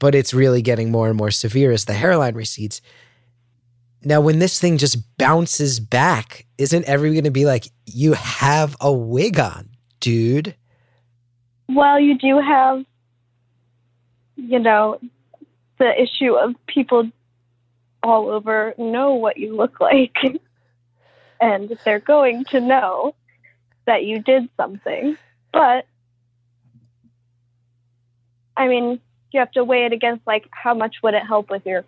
[0.00, 2.82] but it's really getting more and more severe as the hairline recedes.
[4.02, 8.76] Now, when this thing just bounces back, isn't everyone going to be like, you have
[8.80, 9.68] a wig on,
[10.00, 10.56] dude?
[11.68, 12.84] Well, you do have,
[14.34, 14.98] you know,
[15.78, 17.08] the issue of people
[18.02, 20.16] all over know what you look like.
[21.40, 23.14] and they're going to know
[23.86, 25.16] that you did something.
[25.52, 25.86] But,
[28.56, 29.00] I mean,
[29.32, 31.84] you have to weigh it against, like, how much would it help with your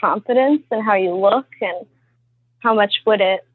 [0.00, 1.86] confidence and how you look, and
[2.58, 3.46] how much would it,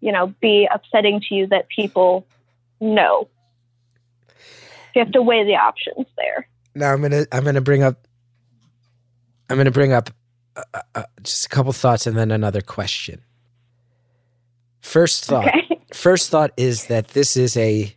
[0.00, 2.26] you know, be upsetting to you that people
[2.80, 3.28] know
[4.96, 6.48] you have to weigh the options there.
[6.74, 8.08] Now I'm gonna I'm gonna bring up
[9.50, 10.10] I'm gonna bring up
[10.56, 13.20] uh, uh, just a couple thoughts and then another question.
[14.80, 15.48] First thought.
[15.48, 15.80] Okay.
[15.92, 17.94] First thought is that this is a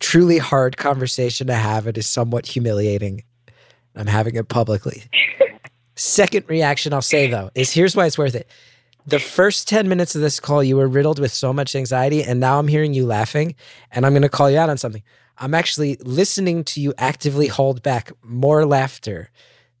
[0.00, 1.86] truly hard conversation to have.
[1.86, 3.24] It is somewhat humiliating.
[3.94, 5.04] I'm having it publicly.
[5.94, 8.48] Second reaction I'll say though is here's why it's worth it.
[9.06, 12.40] The first 10 minutes of this call, you were riddled with so much anxiety, and
[12.40, 13.54] now I'm hearing you laughing,
[13.92, 15.02] and I'm gonna call you out on something.
[15.38, 19.30] I'm actually listening to you actively hold back more laughter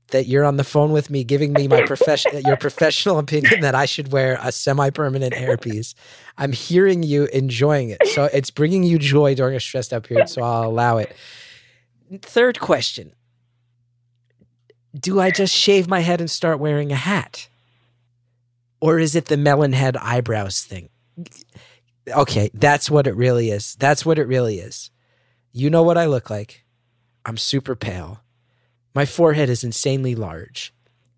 [0.08, 3.74] that you're on the phone with me giving me my profession your professional opinion that
[3.74, 5.94] I should wear a semi-permanent hairpiece.
[6.38, 8.06] I'm hearing you enjoying it.
[8.08, 11.14] So it's bringing you joy during a stressed out period, so I'll allow it.
[12.22, 13.12] Third question.
[14.98, 17.48] Do I just shave my head and start wearing a hat?
[18.80, 20.90] Or is it the melon head eyebrows thing?
[22.08, 23.74] Okay, that's what it really is.
[23.78, 24.90] That's what it really is.
[25.52, 26.64] You know what I look like.
[27.24, 28.20] I'm super pale.
[28.96, 30.72] My forehead is insanely large.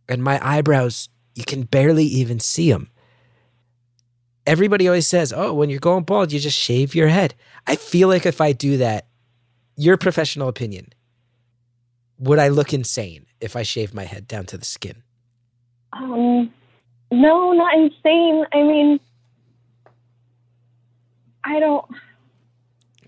[0.08, 2.90] And my eyebrows, you can barely even see them.
[4.44, 7.36] Everybody always says, oh, when you're going bald, you just shave your head.
[7.68, 9.06] I feel like if I do that,
[9.76, 10.88] your professional opinion,
[12.18, 15.04] would I look insane if I shave my head down to the skin?
[15.92, 16.52] Um,
[17.12, 18.44] no, not insane.
[18.52, 18.98] I mean,
[21.44, 21.84] I don't.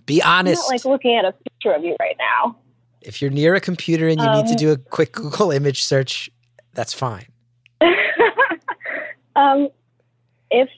[0.06, 0.62] Be I'm honest.
[0.62, 2.56] not like looking at a picture of you right now.
[3.02, 5.82] If you're near a computer and you need to Um, do a quick Google image
[5.84, 6.30] search,
[6.74, 7.26] that's fine.
[9.36, 9.68] um,
[10.50, 10.68] if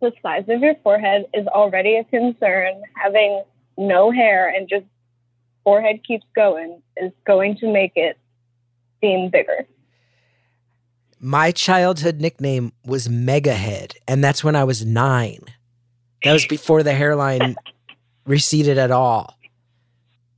[0.00, 3.42] the size of your forehead is already a concern, having
[3.76, 4.86] no hair and just
[5.64, 8.18] forehead keeps going is going to make it
[9.00, 9.66] seem bigger.
[11.20, 15.40] My childhood nickname was Megahead, and that's when I was nine.
[16.22, 17.56] That was before the hairline
[18.24, 19.37] receded at all.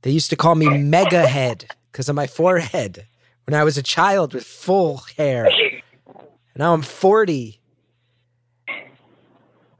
[0.01, 3.05] They used to call me Megahead because of my forehead
[3.45, 5.49] when I was a child with full hair.
[6.55, 7.59] Now I'm 40.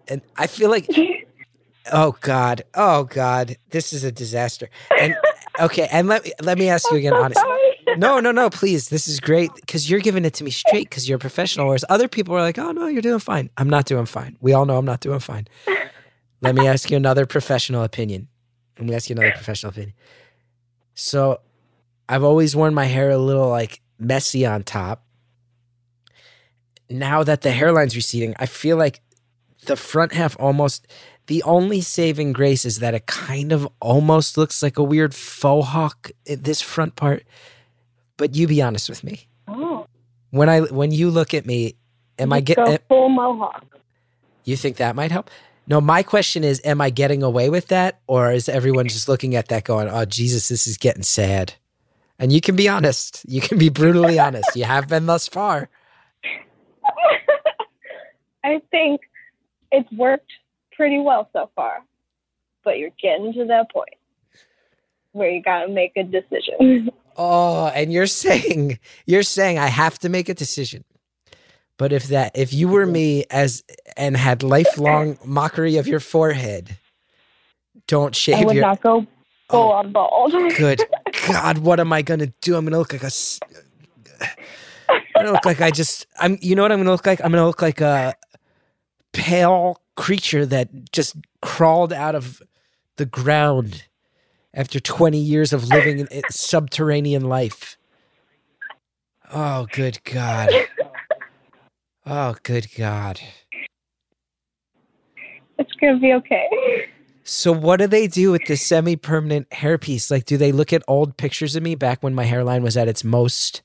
[0.08, 0.88] And I feel like,
[1.92, 4.70] oh God, oh God, this is a disaster.
[5.00, 5.16] And
[5.60, 7.44] okay, and let, let me ask you again, honestly.
[7.98, 8.90] No, no, no, please.
[8.90, 11.68] This is great because you're giving it to me straight because you're a professional.
[11.68, 13.50] Whereas other people are like, oh, no, you're doing fine.
[13.58, 14.38] I'm not doing fine.
[14.42, 15.48] We all know I'm not doing fine.
[16.42, 18.28] Let me ask you another professional opinion.
[18.82, 19.94] Let me ask you another professional opinion.
[20.96, 21.40] So,
[22.10, 25.06] I've always worn my hair a little like messy on top.
[26.90, 29.02] Now that the hairline's receding, I feel like
[29.68, 30.88] the front half almost.
[31.28, 35.68] The only saving grace is that it kind of almost looks like a weird faux
[35.68, 37.24] hawk in this front part.
[38.18, 39.28] But you be honest with me.
[39.48, 39.86] Oh,
[40.32, 41.76] When I when you look at me,
[42.18, 42.68] am I just get?
[42.68, 43.64] eh, full mohawk?
[44.44, 45.30] You think that might help?
[45.68, 49.36] No, my question is, am I getting away with that, or is everyone just looking
[49.36, 51.54] at that going, "Oh Jesus, this is getting sad"?
[52.20, 53.24] And you can be honest.
[53.28, 54.56] You can be brutally honest.
[54.56, 55.70] You have been thus far.
[58.44, 59.02] I think
[59.72, 60.32] it's worked
[60.74, 61.80] pretty well so far,
[62.64, 63.96] but you're getting to that point
[65.14, 66.90] where you gotta make a decision.
[67.18, 70.86] Oh, and you're saying you're saying I have to make a decision.
[71.82, 73.64] But if that if you were me as
[73.98, 76.78] and had lifelong mockery of your forehead,
[77.88, 78.36] don't shave.
[78.36, 79.08] I would your not go
[79.50, 80.32] full oh, on bald.
[80.60, 80.80] good
[81.28, 82.56] God, what am I gonna do?
[82.56, 83.10] I'm gonna look like a.
[85.16, 86.06] gonna look like I just.
[86.20, 86.38] I'm.
[86.40, 87.20] You know what I'm gonna look like?
[87.20, 88.14] I'm gonna look like a
[89.12, 92.44] pale creature that just crawled out of
[92.98, 93.86] the ground
[94.54, 97.76] after 20 years of living in, in subterranean life.
[99.34, 100.52] Oh, good God.
[102.06, 103.20] Oh, good God.
[105.58, 106.88] it's gonna be okay.
[107.24, 110.10] So what do they do with the semi-permanent hairpiece?
[110.10, 112.88] Like, do they look at old pictures of me back when my hairline was at
[112.88, 113.62] its most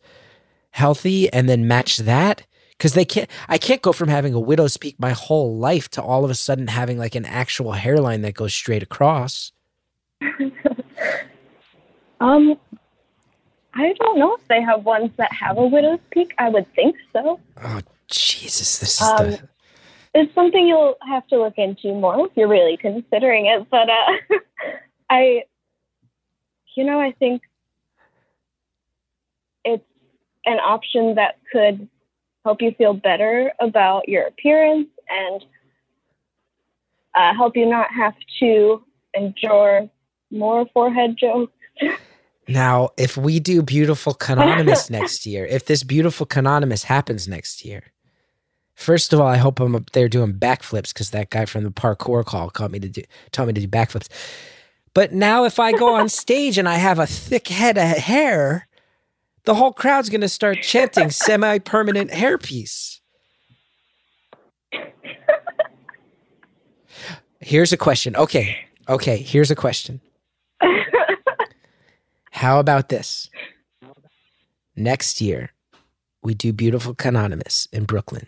[0.73, 2.47] healthy and then match that?
[2.77, 3.31] Because they can't.
[3.49, 6.35] I can't go from having a widow's peak my whole life to all of a
[6.35, 9.53] sudden having like an actual hairline that goes straight across.
[12.21, 12.59] Um,
[13.75, 16.35] I don't know if they have ones that have a widow's peak.
[16.39, 17.39] I would think so.
[17.63, 18.79] Oh Jesus!
[18.79, 19.49] This is Um, the.
[20.15, 23.69] It's something you'll have to look into more if you're really considering it.
[23.71, 24.39] But uh,
[25.11, 25.43] I,
[26.75, 27.43] you know, I think
[29.65, 29.85] it's
[30.47, 31.87] an option that could
[32.45, 35.45] help you feel better about your appearance and
[37.15, 38.83] uh, help you not have to
[39.15, 39.91] endure
[40.31, 41.53] more forehead jokes.
[42.49, 47.83] Now, if we do beautiful canonymous next year, if this beautiful canonymous happens next year,
[48.77, 51.71] first of all, I hope I'm up there doing backflips because that guy from the
[51.71, 54.09] parkour call taught me to do taught me to do backflips.
[54.95, 58.69] But now, if I go on stage and I have a thick head of hair,
[59.45, 63.01] the whole crowd's going to start chanting "semi-permanent hairpiece."
[67.41, 68.17] Here's a question.
[68.17, 68.57] Okay,
[68.89, 69.19] okay.
[69.19, 70.01] Here's a question.
[72.31, 73.31] How about this?
[74.75, 75.53] Next year,
[76.23, 78.27] we do beautiful Canonymous in Brooklyn.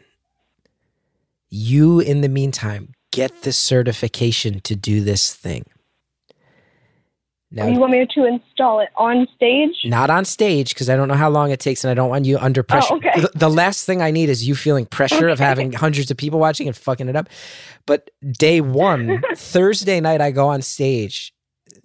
[1.51, 5.65] You, in the meantime, get the certification to do this thing.
[7.51, 9.71] Now, you want me to install it on stage?
[9.87, 12.27] not on stage because I don't know how long it takes and I don't want
[12.27, 12.95] you under oh, pressure.
[12.95, 13.21] okay.
[13.21, 16.39] The, the last thing I need is you feeling pressure of having hundreds of people
[16.39, 17.31] watching and fucking it up.
[17.87, 21.33] But day one, Thursday night, I go on stage,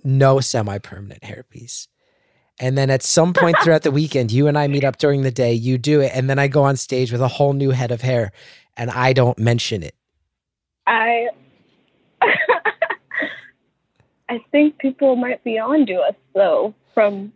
[0.03, 1.87] no semi permanent hairpiece.
[2.59, 5.31] And then at some point throughout the weekend, you and I meet up during the
[5.31, 7.91] day, you do it, and then I go on stage with a whole new head
[7.91, 8.33] of hair
[8.77, 9.95] and I don't mention it.
[10.87, 11.27] I
[14.29, 17.33] I think people might be on to us though from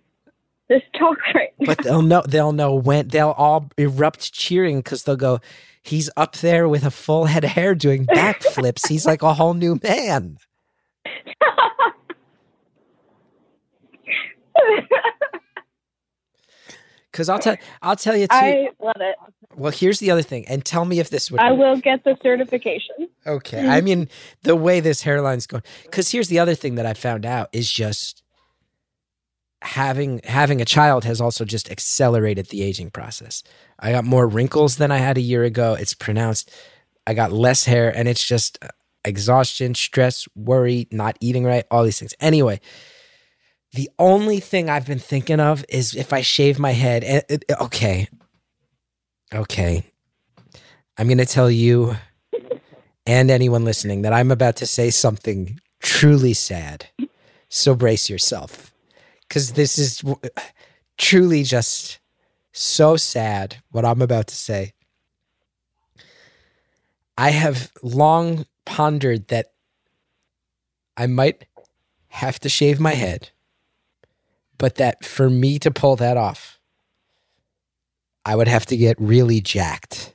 [0.70, 1.66] this talk right now.
[1.66, 5.40] But they'll know they'll know when they'll all erupt cheering because they'll go,
[5.84, 8.90] He's up there with a full head of hair doing backflips.
[8.90, 10.38] He's like a whole new man.
[17.18, 18.36] Because I'll tell I'll tell you too.
[18.36, 19.16] I love it.
[19.56, 21.42] well, here's the other thing, and tell me if this would.
[21.42, 21.60] I work.
[21.60, 23.10] will get the certification.
[23.26, 23.68] Okay.
[23.68, 24.08] I mean,
[24.44, 25.64] the way this hairline's going.
[25.84, 28.22] Because here's the other thing that I found out is just
[29.64, 33.42] having having a child has also just accelerated the aging process.
[33.80, 35.74] I got more wrinkles than I had a year ago.
[35.74, 36.52] It's pronounced.
[37.08, 38.68] I got less hair, and it's just uh,
[39.04, 42.14] exhaustion, stress, worry, not eating right, all these things.
[42.20, 42.62] Anyway.
[43.78, 47.04] The only thing I've been thinking of is if I shave my head.
[47.04, 48.08] And it, okay,
[49.32, 49.84] okay,
[50.98, 51.96] I'm gonna tell you
[53.06, 56.88] and anyone listening that I'm about to say something truly sad.
[57.50, 58.74] So brace yourself
[59.22, 60.04] because this is
[60.98, 62.00] truly just
[62.54, 64.74] so sad what I'm about to say.
[67.16, 69.52] I have long pondered that
[70.98, 71.46] I might
[72.08, 73.30] have to shave my head,
[74.58, 76.60] but that for me to pull that off,
[78.26, 80.14] I would have to get really jacked.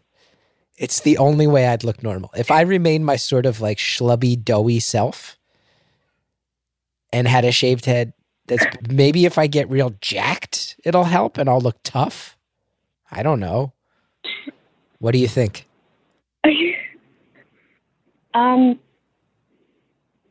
[0.76, 2.30] It's the only way I'd look normal.
[2.36, 5.38] If I remain my sort of like schlubby, doughy self
[7.12, 8.12] and had a shaved head,
[8.46, 12.36] that's maybe if I get real jacked, it'll help and I'll look tough.
[13.10, 13.72] I don't know.
[14.98, 15.68] What do you think?
[18.34, 18.78] um,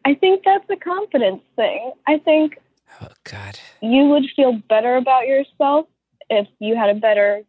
[0.06, 1.94] I think that's a confidence thing.
[2.08, 2.58] I think
[3.02, 3.60] Oh God.
[3.82, 5.88] you would feel better about yourself
[6.30, 7.44] if you had a better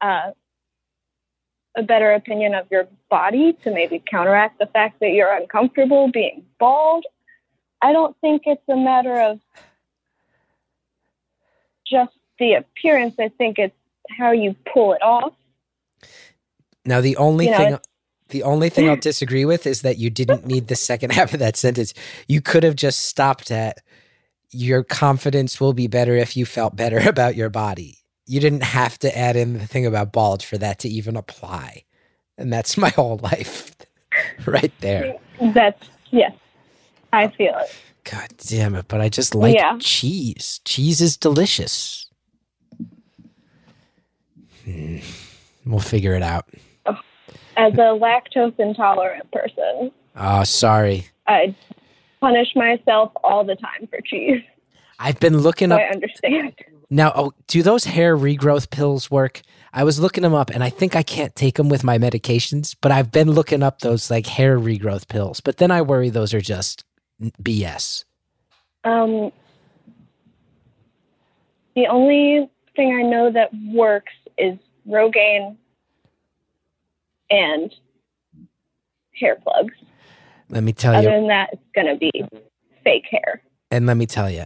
[0.00, 0.30] uh,
[1.76, 6.44] a better opinion of your body to maybe counteract the fact that you're uncomfortable being
[6.58, 7.04] bald.
[7.82, 9.40] I don't think it's a matter of
[11.86, 13.14] just the appearance.
[13.18, 13.76] I think it's
[14.18, 15.34] how you pull it off.
[16.84, 17.78] Now the only You know, thing
[18.30, 21.40] the only thing I'll disagree with is that you didn't need the second half of
[21.40, 21.94] that sentence.
[22.28, 23.78] You could have just stopped at
[24.50, 27.98] your confidence will be better if you felt better about your body.
[28.26, 31.84] You didn't have to add in the thing about bald for that to even apply.
[32.38, 33.74] And that's my whole life
[34.46, 35.14] right there.
[35.54, 36.32] That's yes,
[37.12, 37.74] I feel it.
[38.04, 39.78] God damn it, but I just like Yeah.
[39.80, 40.60] cheese.
[40.64, 42.06] Cheese is delicious.
[44.64, 44.98] Hmm.
[45.64, 46.48] We'll figure it out.
[47.56, 51.06] As a lactose intolerant person, Oh, sorry.
[51.26, 51.54] I
[52.20, 54.42] punish myself all the time for cheese.
[54.98, 56.54] I've been looking So up I understand.
[56.90, 57.12] now.
[57.14, 59.42] Oh, do those hair regrowth pills work?
[59.72, 62.74] I was looking them up, and I think I can't take them with my medications.
[62.80, 65.40] But I've been looking up those like hair regrowth pills.
[65.40, 66.84] But then I worry those are just
[67.42, 68.04] BS.
[68.84, 69.32] Um,
[71.74, 74.56] the only thing I know that works is
[74.88, 75.56] Rogaine
[77.30, 77.74] and
[79.18, 79.74] hair plugs.
[80.48, 82.12] Let me tell Other you, Other than that, it's going to be
[82.84, 83.42] fake hair.
[83.70, 84.44] and let me tell you,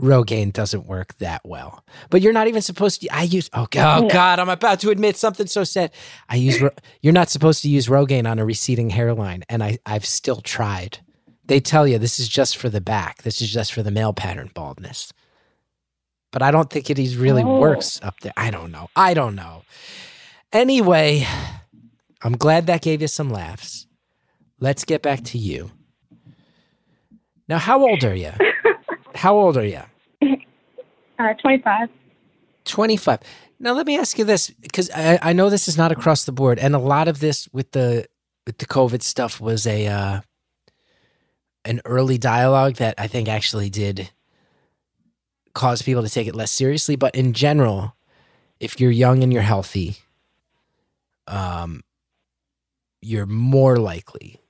[0.00, 1.84] Rogaine doesn't work that well.
[2.08, 3.08] But you're not even supposed to.
[3.10, 3.50] I use.
[3.52, 4.08] Oh God, oh.
[4.08, 4.38] God!
[4.38, 5.92] I'm about to admit something so sad.
[6.28, 6.62] I use.
[7.02, 10.98] You're not supposed to use Rogaine on a receding hairline, and I I've still tried.
[11.44, 13.22] They tell you this is just for the back.
[13.24, 15.12] This is just for the male pattern baldness.
[16.32, 17.58] But I don't think it really Oh.
[17.60, 18.32] works up there.
[18.38, 18.88] I don't know.
[18.96, 19.64] I don't know.
[20.52, 21.26] Anyway,
[22.22, 23.86] I'm glad that gave you some laughs.
[24.58, 25.70] Let's get back to you.
[27.48, 28.32] Now, how old are you?
[29.14, 29.82] How old are you?
[31.18, 31.88] Uh, 25.
[32.64, 33.18] 25.
[33.58, 36.32] Now let me ask you this because I, I know this is not across the
[36.32, 38.06] board and a lot of this with the
[38.46, 40.20] with the COVID stuff was a uh
[41.66, 44.10] an early dialogue that I think actually did
[45.52, 47.94] cause people to take it less seriously, but in general,
[48.60, 49.96] if you're young and you're healthy,
[51.26, 51.82] um
[53.00, 54.40] you're more likely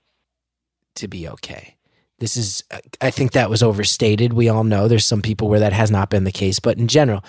[0.97, 1.77] to be okay.
[2.19, 2.63] This is,
[3.01, 4.35] I think that was overstated.
[4.35, 6.87] We all know there's some people where that has not been the case, but in
[6.87, 7.25] general,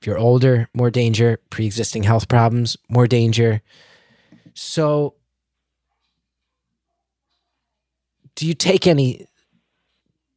[0.00, 3.62] if you're older, more danger, pre existing health problems, more danger.
[4.54, 5.14] So,
[8.34, 9.26] do you take any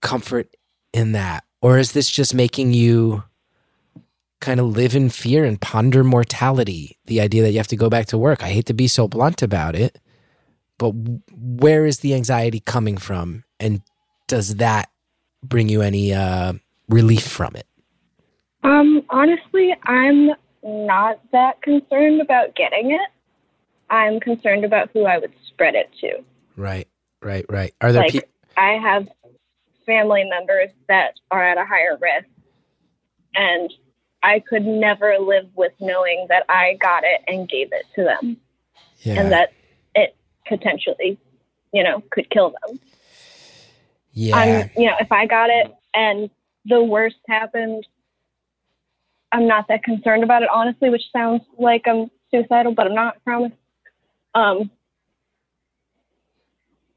[0.02, 0.56] comfort
[0.94, 1.44] in that?
[1.62, 3.24] Or is this just making you
[4.40, 6.98] kind of live in fear and ponder mortality?
[7.06, 8.42] The idea that you have to go back to work.
[8.42, 10.00] I hate to be so blunt about it,
[10.80, 10.92] but
[11.38, 13.44] where is the anxiety coming from?
[13.60, 13.82] And
[14.28, 14.90] does that
[15.44, 16.54] bring you any uh,
[16.88, 17.68] relief from it?
[18.64, 20.32] Um, honestly, I'm
[20.64, 23.10] not that concerned about getting it.
[23.90, 26.24] I'm concerned about who I would spread it to.
[26.56, 26.88] Right,
[27.22, 27.74] right, right.
[27.82, 28.30] Are there Like, people?
[28.58, 29.08] I have
[29.86, 32.30] family members that are at a higher risk,
[33.36, 33.72] and
[34.24, 38.38] I could never live with knowing that I got it and gave it to them,
[39.00, 39.52] Yeah, and that
[40.50, 41.18] potentially,
[41.72, 42.80] you know, could kill them.
[44.14, 46.30] yeah, I'm, you know, if I got it and
[46.66, 47.88] the worst happened,
[49.32, 53.16] I'm not that concerned about it, honestly, which sounds like I'm suicidal, but I'm not,
[53.16, 53.52] I promise.
[54.34, 54.72] Um,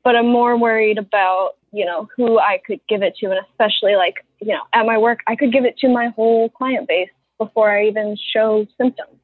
[0.03, 3.95] but I'm more worried about, you know, who I could give it to, and especially
[3.95, 7.11] like, you know, at my work, I could give it to my whole client base
[7.39, 9.19] before I even show symptoms,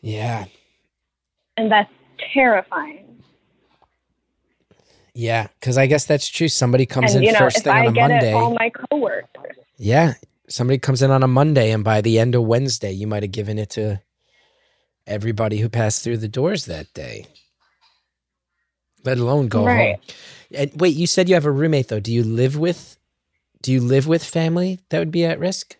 [0.00, 0.46] yeah,
[1.56, 1.90] and that's
[2.32, 3.06] terrifying.
[5.14, 5.48] yeah.
[5.58, 6.48] Because I guess that's true.
[6.48, 8.30] Somebody comes and in you know, first thing I on a Monday.
[8.30, 9.56] it, all my coworkers.
[9.76, 10.14] yeah,
[10.48, 13.32] somebody comes in on a Monday, and by the end of Wednesday, you might have
[13.32, 14.00] given it to
[15.06, 17.26] everybody who passed through the doors that day.
[19.04, 19.96] Let alone go Right.
[19.96, 20.00] home.
[20.54, 22.00] And wait, you said you have a roommate though.
[22.00, 22.96] Do you live with?
[23.62, 25.76] Do you live with family that would be at risk?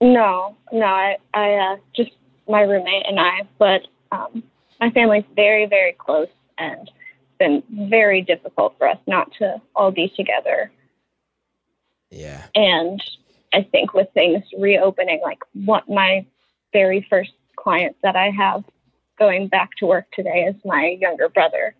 [0.00, 2.10] No, no, I, I uh, just
[2.48, 4.42] my roommate and I, but um,
[4.80, 9.90] my family's very, very close, and it's been very difficult for us not to all
[9.90, 10.70] be together.
[12.10, 12.44] Yeah.
[12.54, 13.02] And
[13.52, 16.26] I think with things reopening, like what my
[16.72, 18.64] very first client that I have
[19.18, 21.74] going back to work today is my younger brother.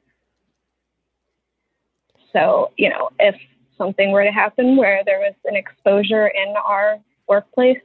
[2.33, 3.37] So, you know, if
[3.77, 7.79] something were to happen where there was an exposure in our workplace,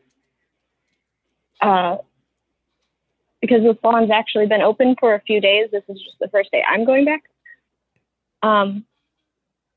[1.62, 1.98] uh,
[3.44, 6.50] because the salon's actually been open for a few days, this is just the first
[6.54, 7.24] day I'm going back.
[8.42, 8.86] Um,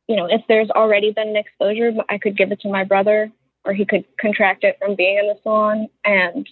[0.06, 3.28] you know, if there's already been an exposure, I could give it to my brother,
[3.64, 6.48] or he could contract it from being in the salon and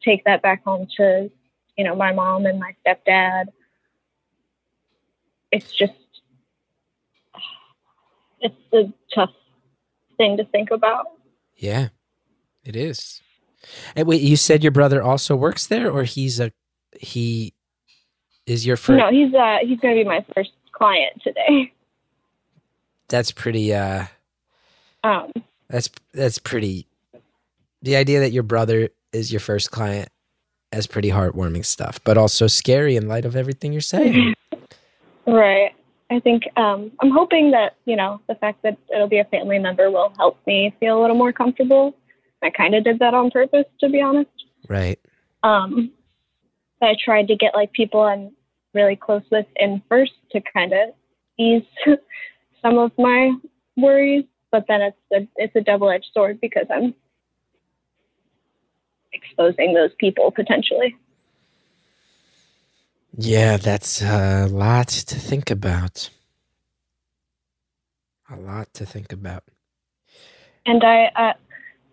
[0.00, 1.28] take that back home to,
[1.76, 3.46] you know, my mom and my stepdad.
[5.50, 5.92] It's just,
[8.40, 9.32] it's a tough
[10.18, 11.06] thing to think about.
[11.56, 11.88] Yeah,
[12.62, 13.22] it is.
[13.96, 16.52] And wait, you said your brother also works there, or he's a
[16.98, 17.52] he
[18.46, 18.98] is your first?
[18.98, 21.72] No, he's uh he's gonna be my first client today.
[23.08, 23.74] That's pretty.
[23.74, 24.06] uh
[25.04, 25.32] Um,
[25.68, 26.86] That's that's pretty.
[27.82, 30.08] The idea that your brother is your first client
[30.72, 34.34] is pretty heartwarming stuff, but also scary in light of everything you're saying.
[35.26, 35.72] right.
[36.10, 39.58] I think um, I'm hoping that you know the fact that it'll be a family
[39.58, 41.94] member will help me feel a little more comfortable.
[42.42, 44.30] I kind of did that on purpose, to be honest.
[44.68, 44.98] right.
[45.42, 45.92] Um,
[46.80, 48.32] I tried to get like people I'm
[48.74, 50.90] really close with in first to kind of
[51.38, 51.62] ease
[52.62, 53.32] some of my
[53.76, 56.94] worries, but then it's a it's a double edged sword because I'm
[59.12, 60.96] exposing those people potentially.
[63.16, 66.10] Yeah, that's a lot to think about.
[68.30, 69.42] A lot to think about.
[70.66, 71.32] And I, uh,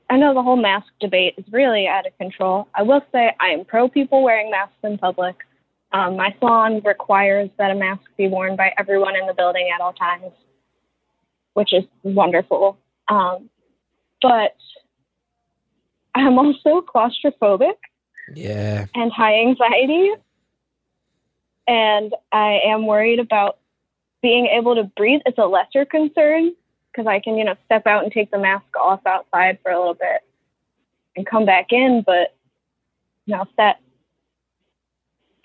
[0.10, 2.68] I know the whole mask debate is really out of control.
[2.76, 5.36] I will say I am pro people wearing masks in public.
[5.92, 9.82] Um, my salon requires that a mask be worn by everyone in the building at
[9.82, 10.32] all times,
[11.54, 12.78] which is wonderful.
[13.08, 13.50] Um,
[14.22, 14.56] but
[16.14, 17.76] I'm also claustrophobic
[18.36, 18.86] Yeah.
[18.94, 20.12] and high anxiety.
[21.68, 23.58] And I am worried about
[24.22, 25.22] being able to breathe.
[25.26, 26.54] It's a lesser concern
[26.96, 29.78] because I can, you know, step out and take the mask off outside for a
[29.78, 30.22] little bit
[31.16, 32.04] and come back in.
[32.06, 32.36] But,
[33.26, 33.82] you know, if that,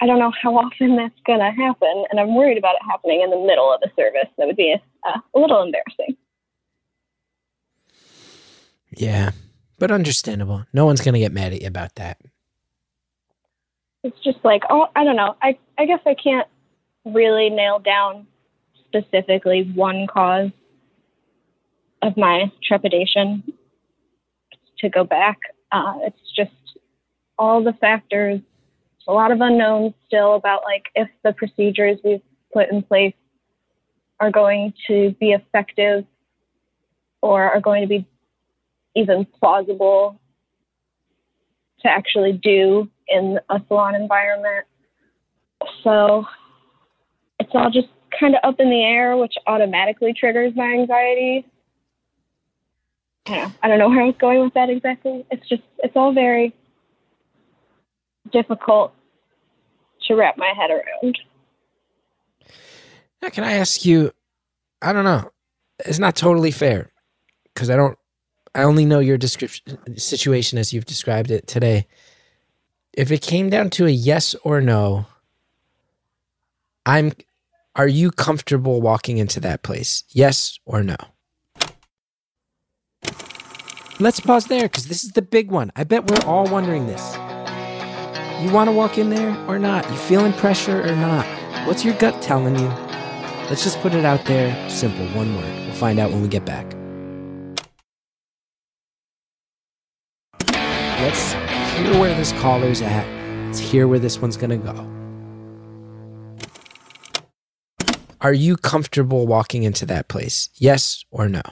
[0.00, 2.04] I don't know how often that's going to happen.
[2.10, 4.28] And I'm worried about it happening in the middle of a service.
[4.38, 4.76] That would be
[5.06, 6.16] uh, a little embarrassing.
[8.96, 9.32] Yeah.
[9.78, 10.66] But understandable.
[10.72, 12.18] No one's going to get mad at you about that.
[14.02, 16.48] it's just like oh i don't know i i guess i can't
[17.04, 18.26] really nail down
[18.88, 20.50] specifically one cause
[22.02, 23.42] of my trepidation
[24.78, 25.38] to go back
[25.72, 26.50] uh, it's just
[27.38, 28.40] all the factors
[29.08, 32.22] a lot of unknowns still about like if the procedures we've
[32.52, 33.14] put in place
[34.20, 36.04] are going to be effective
[37.22, 38.06] or are going to be
[38.94, 40.20] even plausible
[41.80, 44.66] to actually do in a salon environment.
[45.82, 46.24] So
[47.38, 47.88] it's all just
[48.18, 51.46] kind of up in the air, which automatically triggers my anxiety.
[53.30, 55.24] I don't know, I don't know where I was going with that exactly.
[55.30, 56.54] It's just, it's all very
[58.32, 58.92] difficult
[60.06, 61.18] to wrap my head around.
[63.22, 64.12] Now, can I ask you?
[64.82, 65.30] I don't know.
[65.80, 66.90] It's not totally fair
[67.54, 67.98] because I don't.
[68.54, 71.86] I only know your description situation as you've described it today.
[72.92, 75.06] If it came down to a yes or no,
[76.86, 77.12] I'm.
[77.76, 80.02] Are you comfortable walking into that place?
[80.08, 80.96] Yes or no?
[84.02, 85.70] Let's pause there because this is the big one.
[85.76, 87.14] I bet we're all wondering this.
[88.42, 89.86] You want to walk in there or not?
[89.90, 91.26] You feeling pressure or not?
[91.66, 92.66] What's your gut telling you?
[93.50, 94.70] Let's just put it out there.
[94.70, 95.66] Simple, one word.
[95.66, 96.64] We'll find out when we get back.
[100.48, 101.32] Let's
[101.76, 103.06] hear where this caller's at.
[103.48, 104.88] Let's hear where this one's going to go.
[108.22, 110.48] Are you comfortable walking into that place?
[110.54, 111.42] Yes or no?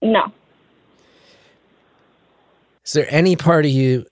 [0.00, 0.32] No,
[2.84, 4.06] Is there any part of you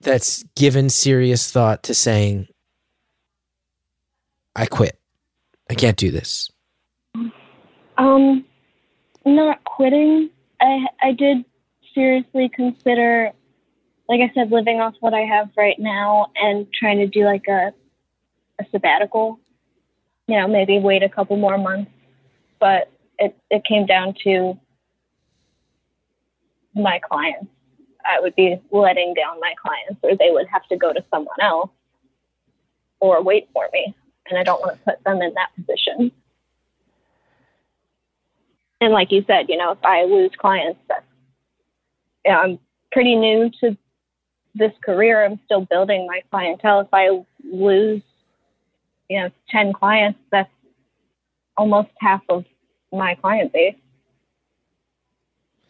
[0.00, 2.48] that's given serious thought to saying,
[4.56, 4.98] I quit?
[5.70, 6.50] I can't do this.
[7.96, 8.44] Um,
[9.24, 10.30] not quitting.
[10.60, 11.44] I I did
[11.94, 13.32] seriously consider,
[14.08, 17.46] like I said, living off what I have right now and trying to do like
[17.48, 17.72] a
[18.60, 19.38] a sabbatical.
[20.26, 21.90] You know, maybe wait a couple more months.
[22.58, 24.58] But it it came down to
[26.74, 27.50] my clients.
[28.08, 31.40] I would be letting down my clients, or they would have to go to someone
[31.40, 31.70] else
[33.00, 33.94] or wait for me.
[34.28, 36.10] And I don't want to put them in that position.
[38.80, 41.04] And like you said, you know, if I lose clients, that's,
[42.24, 42.58] you know, I'm
[42.92, 43.76] pretty new to
[44.54, 45.24] this career.
[45.24, 46.80] I'm still building my clientele.
[46.80, 47.08] If I
[47.44, 48.02] lose,
[49.08, 50.50] you know, 10 clients, that's
[51.56, 52.44] almost half of
[52.92, 53.76] my client base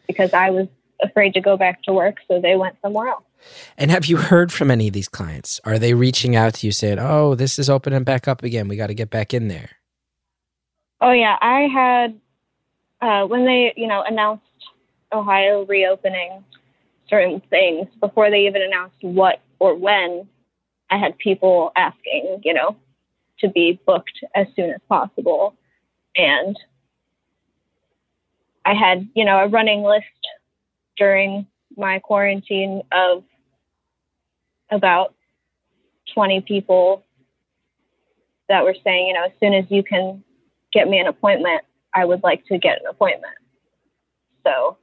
[0.07, 0.67] because I was
[1.01, 3.23] afraid to go back to work, so they went somewhere else.
[3.77, 5.59] And have you heard from any of these clients?
[5.63, 8.67] Are they reaching out to you saying, "Oh, this is opening back up again.
[8.67, 9.69] We got to get back in there."
[11.01, 12.19] Oh yeah, I had
[13.01, 14.43] uh, when they you know announced
[15.11, 16.43] Ohio reopening
[17.09, 20.27] certain things before they even announced what or when.
[20.91, 22.75] I had people asking, you know,
[23.41, 25.55] to be booked as soon as possible,
[26.15, 26.57] and
[28.65, 30.05] I had you know a running list
[30.99, 33.23] during my quarantine of
[34.69, 35.15] about
[36.13, 37.03] 20 people
[38.49, 40.23] that were saying, you know, as soon as you can
[40.73, 41.61] get me an appointment,
[41.95, 43.33] I would like to get an appointment.
[44.45, 44.77] So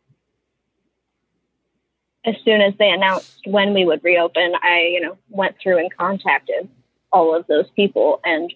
[2.25, 5.95] as soon as they announced when we would reopen, I, you know, went through and
[5.95, 6.69] contacted
[7.13, 8.53] all of those people and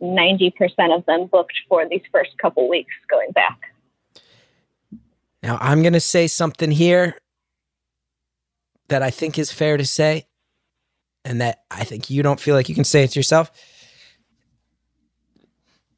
[0.00, 0.52] 90%
[0.96, 3.58] of them booked for these first couple weeks going back.
[5.42, 7.16] Now, I'm going to say something here
[8.88, 10.26] that I think is fair to say,
[11.24, 13.50] and that I think you don't feel like you can say it to yourself.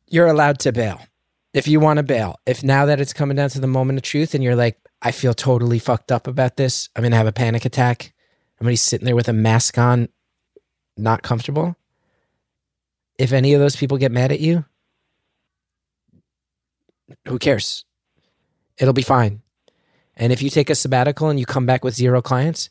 [0.09, 1.01] You're allowed to bail
[1.55, 2.37] if you want to bail.
[2.47, 5.13] If now that it's coming down to the moment of truth and you're like, I
[5.13, 8.13] feel totally fucked up about this, I'm going to have a panic attack.
[8.59, 10.09] I'm going to be sitting there with a mask on,
[10.97, 11.77] not comfortable.
[13.19, 14.65] If any of those people get mad at you,
[17.27, 17.85] who cares?
[18.81, 19.43] It'll be fine.
[20.17, 22.71] And if you take a sabbatical and you come back with zero clients,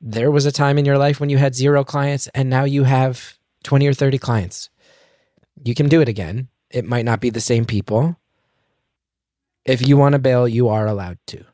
[0.00, 2.84] there was a time in your life when you had zero clients and now you
[2.84, 4.70] have 20 or 30 clients.
[5.62, 6.48] You can do it again.
[6.70, 8.16] It might not be the same people.
[9.64, 11.44] If you want to bail, you are allowed to.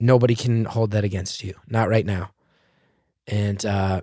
[0.00, 1.54] Nobody can hold that against you.
[1.68, 2.32] Not right now.
[3.26, 4.02] And uh,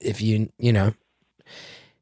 [0.00, 0.94] if you, you know,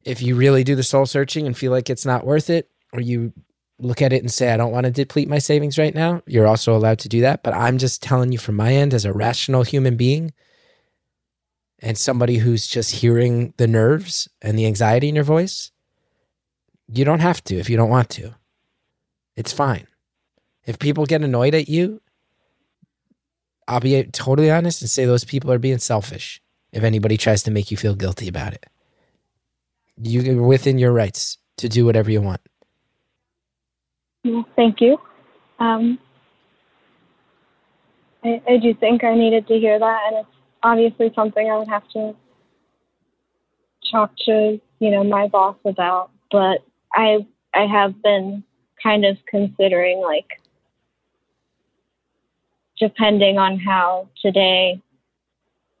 [0.03, 3.01] if you really do the soul searching and feel like it's not worth it, or
[3.01, 3.33] you
[3.79, 6.47] look at it and say, I don't want to deplete my savings right now, you're
[6.47, 7.43] also allowed to do that.
[7.43, 10.33] But I'm just telling you from my end as a rational human being
[11.79, 15.71] and somebody who's just hearing the nerves and the anxiety in your voice,
[16.87, 18.35] you don't have to if you don't want to.
[19.35, 19.87] It's fine.
[20.65, 22.01] If people get annoyed at you,
[23.67, 27.51] I'll be totally honest and say those people are being selfish if anybody tries to
[27.51, 28.65] make you feel guilty about it.
[30.01, 32.41] You're within your rights to do whatever you want.
[34.55, 34.97] Thank you.
[35.59, 35.99] Um,
[38.23, 41.67] I, I do think I needed to hear that, and it's obviously something I would
[41.67, 42.15] have to
[43.91, 46.11] talk to, you know, my boss about.
[46.31, 46.59] But
[46.93, 48.43] I, I have been
[48.81, 50.27] kind of considering, like,
[52.79, 54.81] depending on how today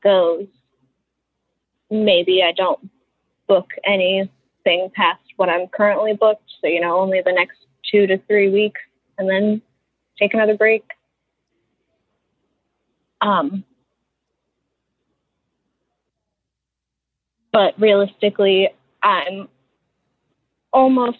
[0.03, 0.47] goes,
[1.91, 2.89] maybe I don't
[3.47, 6.49] book anything past what I'm currently booked.
[6.61, 7.59] So, you know, only the next
[7.91, 8.81] two to three weeks
[9.17, 9.61] and then
[10.19, 10.83] take another break.
[13.21, 13.63] Um,
[17.51, 18.69] but realistically,
[19.03, 19.47] I'm
[20.71, 21.17] almost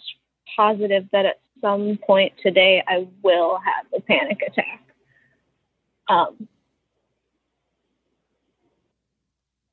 [0.56, 4.82] positive that at some point today I will have a panic attack.
[6.08, 6.48] Um,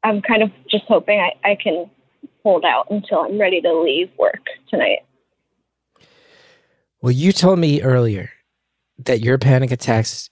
[0.02, 1.90] I'm kind of just hoping I, I can
[2.42, 5.00] hold out until I'm ready to leave work tonight.
[7.04, 8.30] Well, you told me earlier
[9.00, 10.30] that your panic attacks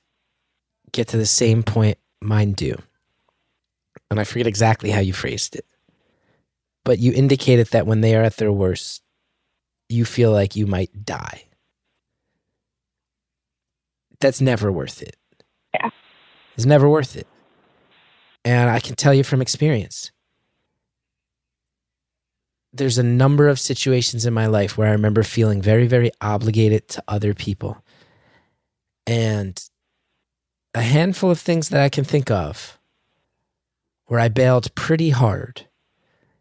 [0.90, 2.74] get to the same point mine do.
[4.10, 5.66] And I forget exactly how you phrased it.
[6.82, 9.02] But you indicated that when they are at their worst,
[9.90, 11.44] you feel like you might die.
[14.22, 15.16] That's never worth it.
[15.74, 15.90] Yeah.
[16.56, 17.26] It's never worth it.
[18.46, 20.10] And I can tell you from experience
[22.72, 26.88] there's a number of situations in my life where I remember feeling very, very obligated
[26.88, 27.82] to other people.
[29.06, 29.62] And
[30.74, 32.78] a handful of things that I can think of
[34.06, 35.66] where I bailed pretty hard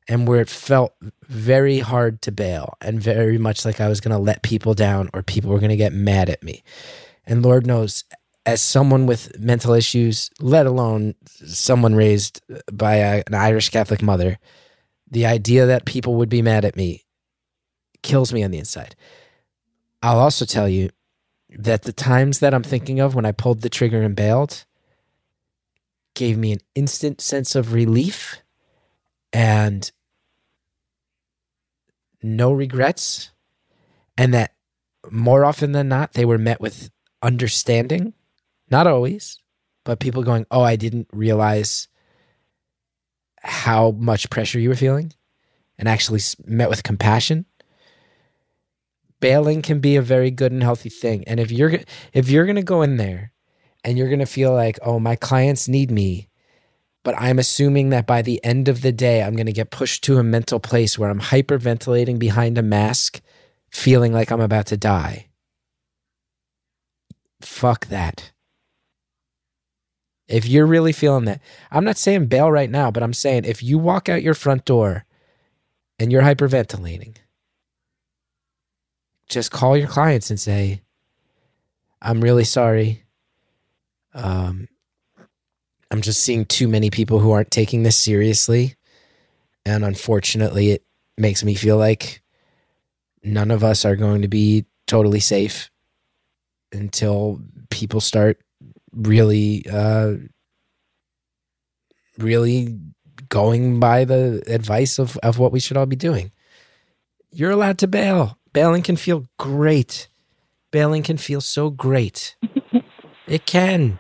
[0.07, 0.93] and where it felt
[1.27, 5.09] very hard to bail and very much like I was going to let people down
[5.13, 6.63] or people were going to get mad at me.
[7.25, 8.03] And Lord knows,
[8.45, 14.39] as someone with mental issues, let alone someone raised by a, an Irish Catholic mother,
[15.11, 17.05] the idea that people would be mad at me
[18.01, 18.95] kills me on the inside.
[20.01, 20.89] I'll also tell you
[21.49, 24.65] that the times that I'm thinking of when I pulled the trigger and bailed
[26.15, 28.41] gave me an instant sense of relief
[29.33, 29.91] and
[32.23, 33.31] no regrets.
[34.17, 34.53] And that
[35.09, 36.89] more often than not, they were met with
[37.21, 38.13] understanding.
[38.69, 39.39] Not always,
[39.83, 41.87] but people going, Oh, I didn't realize
[43.41, 45.13] how much pressure you were feeling
[45.77, 47.45] and actually met with compassion.
[49.19, 51.23] bailing can be a very good and healthy thing.
[51.27, 51.79] And if you're
[52.13, 53.33] if you're going to go in there
[53.83, 56.29] and you're going to feel like, "Oh, my clients need me,"
[57.03, 60.03] but I'm assuming that by the end of the day I'm going to get pushed
[60.05, 63.21] to a mental place where I'm hyperventilating behind a mask,
[63.71, 65.29] feeling like I'm about to die.
[67.41, 68.30] Fuck that.
[70.31, 73.61] If you're really feeling that, I'm not saying bail right now, but I'm saying if
[73.61, 75.05] you walk out your front door
[75.99, 77.17] and you're hyperventilating,
[79.27, 80.81] just call your clients and say,
[82.01, 83.03] I'm really sorry.
[84.13, 84.67] Um,
[85.91, 88.75] I'm just seeing too many people who aren't taking this seriously.
[89.65, 90.83] And unfortunately, it
[91.17, 92.21] makes me feel like
[93.21, 95.69] none of us are going to be totally safe
[96.71, 98.39] until people start
[98.93, 100.13] really uh
[102.17, 102.77] really
[103.29, 106.31] going by the advice of of what we should all be doing.
[107.31, 108.37] You're allowed to bail.
[108.53, 110.09] Bailing can feel great.
[110.71, 112.35] Bailing can feel so great.
[113.27, 113.97] It can.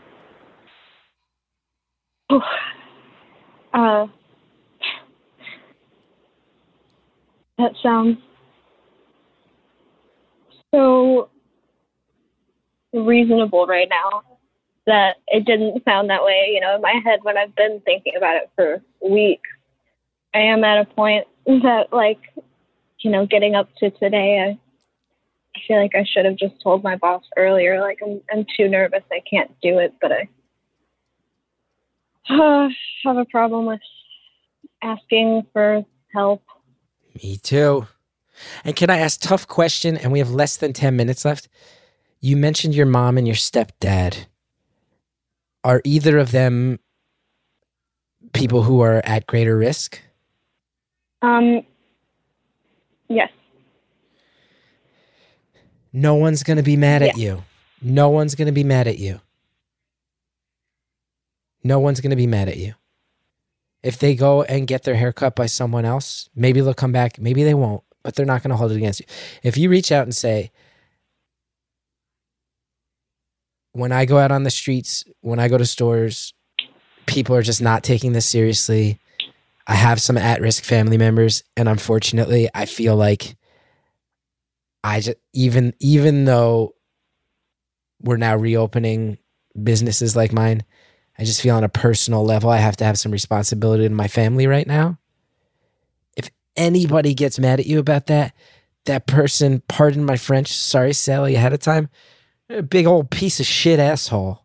[2.29, 2.41] Oh.
[3.73, 4.07] uh,
[7.57, 8.17] that sounds
[10.71, 11.29] so
[12.93, 14.23] reasonable right now
[14.87, 16.51] that it didn't sound that way.
[16.53, 19.49] You know, in my head, when I've been thinking about it for weeks,
[20.33, 22.19] I am at a point that, like,
[22.99, 24.59] you know, getting up to today, I,
[25.55, 28.67] I feel like I should have just told my boss earlier, like, I'm, I'm too
[28.67, 30.29] nervous, I can't do it, but I
[32.29, 32.69] uh,
[33.05, 33.81] have a problem with
[34.81, 36.43] asking for help.
[37.21, 37.87] Me too.
[38.63, 39.97] And can I ask tough question?
[39.97, 41.47] And we have less than 10 minutes left.
[42.19, 44.25] You mentioned your mom and your stepdad.
[45.63, 46.79] Are either of them
[48.33, 50.01] people who are at greater risk?
[51.21, 51.61] Um,
[53.07, 53.29] yes.
[55.93, 57.43] No one's going to be mad at you.
[57.81, 59.19] No one's going to be mad at you.
[61.63, 62.73] No one's going to be mad at you.
[63.83, 67.19] If they go and get their hair cut by someone else, maybe they'll come back,
[67.19, 69.05] maybe they won't, but they're not going to hold it against you.
[69.43, 70.51] If you reach out and say,
[73.73, 76.33] when I go out on the streets, when I go to stores,
[77.05, 78.99] people are just not taking this seriously.
[79.67, 83.35] I have some at risk family members, and unfortunately, I feel like
[84.83, 86.75] I just even even though
[88.01, 89.17] we're now reopening
[89.61, 90.63] businesses like mine,
[91.17, 94.07] I just feel on a personal level I have to have some responsibility to my
[94.07, 94.97] family right now.
[96.17, 98.33] If anybody gets mad at you about that,
[98.85, 101.89] that person, pardon my French, sorry Sally ahead of time,
[102.51, 104.39] a big old piece of shit asshole.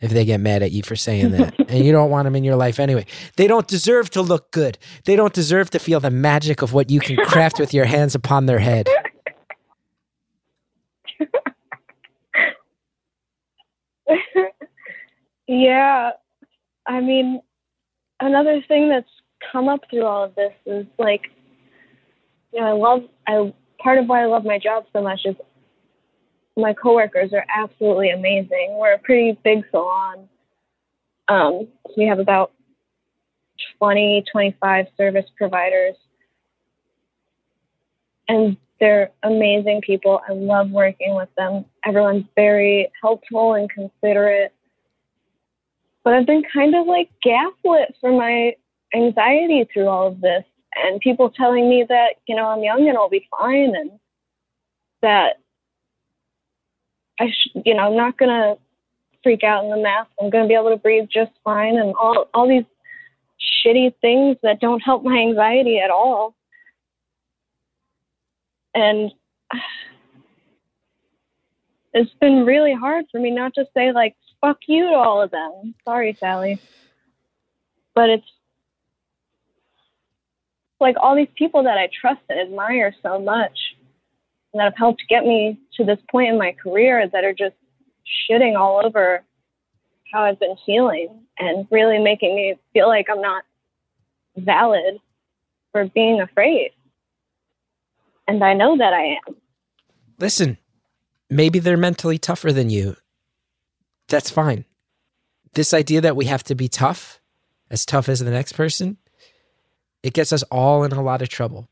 [0.00, 2.44] If they get mad at you for saying that, and you don't want them in
[2.44, 3.06] your life anyway,
[3.36, 4.76] they don't deserve to look good.
[5.04, 8.14] They don't deserve to feel the magic of what you can craft with your hands
[8.14, 8.86] upon their head.
[15.46, 16.10] yeah.
[16.86, 17.40] I mean,
[18.20, 19.08] another thing that's
[19.50, 21.22] come up through all of this is like,
[22.52, 25.36] you know, I love, I, part of why I love my job so much is
[26.56, 28.76] my coworkers are absolutely amazing.
[28.78, 30.28] We're a pretty big salon.
[31.28, 32.52] Um, we have about
[33.78, 35.96] 20, 25 service providers.
[38.28, 40.20] And they're amazing people.
[40.28, 41.64] I love working with them.
[41.84, 44.52] Everyone's very helpful and considerate.
[46.02, 48.54] But I've been kind of like gaslit for my
[48.94, 50.44] anxiety through all of this.
[50.76, 53.92] And people telling me that, you know, I'm young and I'll be fine and
[55.02, 55.36] that
[57.20, 58.58] I should, you know, I'm not going to
[59.22, 60.10] freak out in the mask.
[60.20, 62.64] I'm going to be able to breathe just fine and all, all these
[63.64, 66.34] shitty things that don't help my anxiety at all.
[68.74, 69.12] And
[71.92, 75.30] it's been really hard for me not to say like fuck you to all of
[75.30, 75.74] them.
[75.84, 76.60] Sorry, Sally.
[77.94, 78.26] But it's
[80.80, 83.58] like all these people that I trust and admire so much
[84.54, 87.54] that have helped get me to this point in my career that are just
[88.30, 89.22] shitting all over
[90.12, 93.44] how I've been feeling and really making me feel like I'm not
[94.36, 94.98] valid
[95.72, 96.70] for being afraid.
[98.26, 99.36] And I know that I am.
[100.18, 100.56] Listen,
[101.28, 102.96] maybe they're mentally tougher than you.
[104.08, 104.64] That's fine.
[105.54, 107.20] This idea that we have to be tough,
[107.70, 108.98] as tough as the next person,
[110.02, 111.68] it gets us all in a lot of trouble.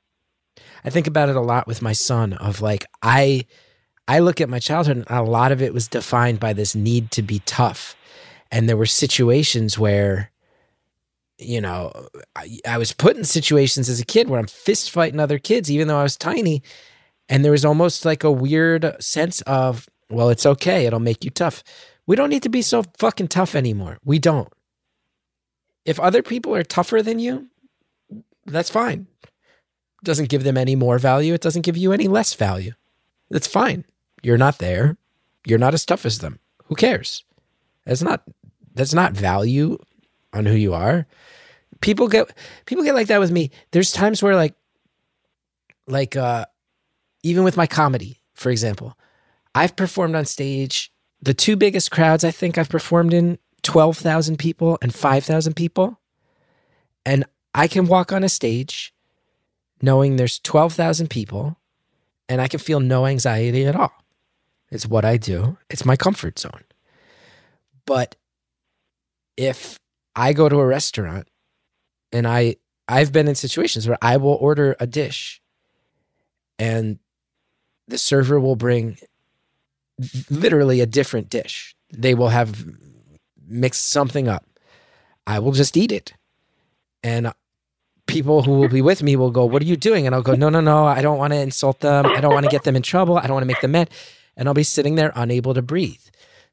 [0.84, 3.46] I think about it a lot with my son of like I
[4.09, 7.11] I look at my childhood and a lot of it was defined by this need
[7.12, 7.96] to be tough.
[8.50, 10.30] And there were situations where
[11.38, 11.92] you know,
[12.36, 15.70] I, I was put in situations as a kid where I'm fist fighting other kids
[15.70, 16.62] even though I was tiny
[17.28, 20.86] And there was almost like a weird sense of, well, it's okay.
[20.86, 21.64] It'll make you tough.
[22.07, 23.98] We don't need to be so fucking tough anymore.
[24.05, 24.53] We don't.
[25.84, 27.48] If other people are tougher than you,
[28.46, 29.07] that's fine.
[30.03, 31.34] Doesn't give them any more value.
[31.34, 32.72] It doesn't give you any less value.
[33.30, 33.84] That's fine.
[34.22, 34.96] You're not there.
[35.46, 36.38] You're not as tough as them.
[36.66, 37.24] Who cares?
[37.84, 38.22] That's not
[38.74, 39.78] that's not value
[40.32, 41.07] on who you are.
[41.80, 42.32] People get
[42.66, 43.50] people get like that with me.
[43.72, 44.55] There's times where like
[45.86, 46.46] like uh
[47.22, 48.96] even with my comedy, for example,
[49.55, 54.76] I've performed on stage the two biggest crowds I think I've performed in 12,000 people
[54.82, 56.00] and 5,000 people.
[57.07, 57.24] And
[57.55, 58.91] I can walk on a stage
[59.83, 61.59] knowing there's 12,000 people
[62.28, 63.93] and I can feel no anxiety at all.
[64.70, 66.64] It's what I do, it's my comfort zone.
[67.85, 68.14] But
[69.37, 69.78] if
[70.16, 71.28] I go to a restaurant
[72.12, 72.57] and I
[72.89, 75.41] I've been in situations where I will order a dish
[76.59, 76.99] and
[77.89, 78.99] the server will bring
[80.30, 81.74] literally a different dish.
[81.93, 82.64] They will have
[83.47, 84.47] mixed something up.
[85.26, 86.14] I will just eat it.
[87.03, 87.33] And
[88.07, 90.07] people who will be with me will go, What are you doing?
[90.07, 90.86] And I'll go, No, no, no.
[90.86, 92.07] I don't want to insult them.
[92.07, 93.18] I don't want to get them in trouble.
[93.18, 93.90] I don't want to make them mad.
[94.36, 96.00] And I'll be sitting there unable to breathe.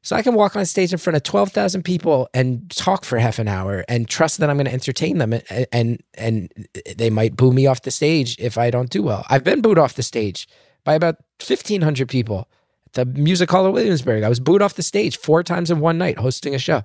[0.02, 3.38] So I can walk on stage in front of 12,000 people and talk for half
[3.38, 6.50] an hour and trust that I'm going to entertain them and, and and
[6.96, 9.26] they might boo me off the stage if I don't do well.
[9.28, 10.48] I've been booed off the stage
[10.84, 12.48] by about 1500 people
[12.86, 14.22] at the Music Hall of Williamsburg.
[14.22, 16.82] I was booed off the stage four times in one night hosting a show.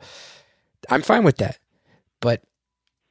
[0.89, 1.57] I'm fine with that.
[2.19, 2.43] But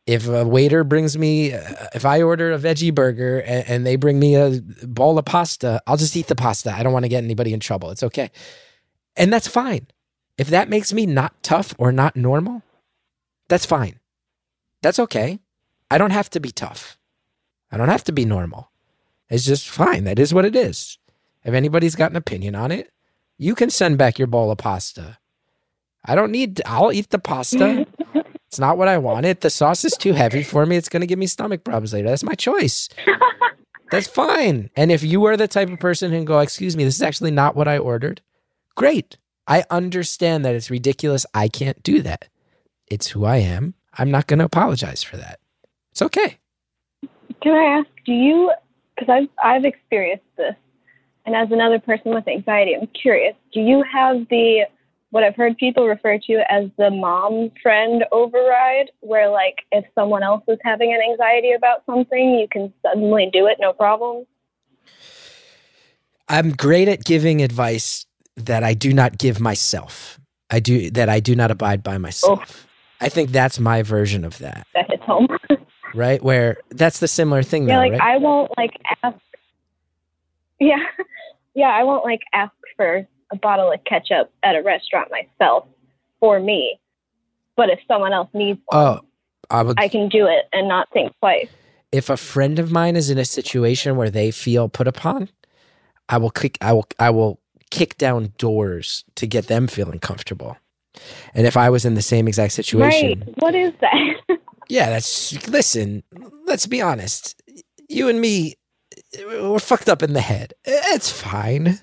[0.07, 1.52] if a waiter brings me
[1.94, 5.80] if I order a veggie burger and, and they bring me a bowl of pasta,
[5.86, 6.72] I'll just eat the pasta.
[6.74, 7.90] I don't want to get anybody in trouble.
[7.90, 8.30] It's okay.
[9.16, 9.86] And that's fine.
[10.36, 12.62] If that makes me not tough or not normal,
[13.48, 13.98] that's fine.
[14.82, 15.38] That's okay.
[15.90, 16.98] I don't have to be tough.
[17.70, 18.70] I don't have to be normal.
[19.30, 20.05] It's just fine.
[20.05, 20.98] That is what it is.
[21.44, 22.92] If anybody's got an opinion on it,
[23.38, 25.18] you can send back your bowl of pasta.
[26.05, 27.57] I don't need, I'll eat the pasta.
[27.57, 27.93] Mm-hmm.
[28.55, 29.40] It's not what I wanted.
[29.40, 30.76] The sauce is too heavy for me.
[30.76, 32.09] It's going to give me stomach problems later.
[32.09, 32.88] That's my choice.
[33.90, 34.70] That's fine.
[34.76, 37.02] And if you are the type of person who can go, excuse me, this is
[37.02, 38.20] actually not what I ordered,
[38.76, 39.16] great.
[39.48, 41.26] I understand that it's ridiculous.
[41.34, 42.28] I can't do that.
[42.86, 43.74] It's who I am.
[43.98, 45.40] I'm not going to apologize for that.
[45.90, 46.38] It's okay.
[47.42, 48.52] Can I ask, do you,
[48.94, 50.55] because I've, I've experienced this,
[51.26, 54.66] and as another person with anxiety, I'm curious, do you have the,
[55.14, 60.24] what I've heard people refer to as the mom friend override, where like if someone
[60.24, 64.26] else is having an anxiety about something, you can suddenly do it, no problem?
[66.28, 70.18] I'm great at giving advice that I do not give myself.
[70.50, 72.66] I do that I do not abide by myself.
[73.00, 74.66] I think that's my version of that.
[74.74, 75.28] That hits home.
[75.94, 76.20] right?
[76.24, 78.14] Where that's the similar thing yeah, though, like right?
[78.14, 79.16] I won't like ask.
[80.58, 80.84] Yeah,
[81.54, 85.66] yeah, I won't like ask for a bottle of ketchup at a restaurant myself
[86.20, 86.78] for me.
[87.56, 89.00] But if someone else needs one, oh,
[89.50, 91.48] I would I can do it and not think twice.
[91.92, 95.28] if a friend of mine is in a situation where they feel put upon,
[96.08, 100.56] I will kick I will I will kick down doors to get them feeling comfortable.
[101.34, 103.38] And if I was in the same exact situation, Right?
[103.38, 104.38] What is that?
[104.68, 106.02] yeah, that's listen,
[106.46, 107.40] let's be honest.
[107.88, 108.54] You and me
[109.26, 110.54] we're fucked up in the head.
[110.64, 111.80] It's fine.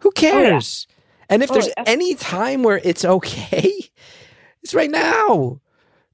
[0.00, 0.86] Who oh, cares?
[1.28, 1.84] And if Oh, there's yeah.
[1.86, 3.72] any time where it's okay,
[4.62, 5.60] it's right now.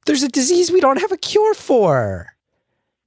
[0.06, 2.28] There's a disease we don't have a cure for.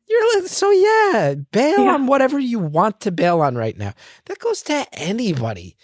[0.08, 1.94] You're like, so yeah, bail Yeah.
[1.94, 3.94] on whatever you want to bail on right now.
[4.26, 5.78] That goes to anybody.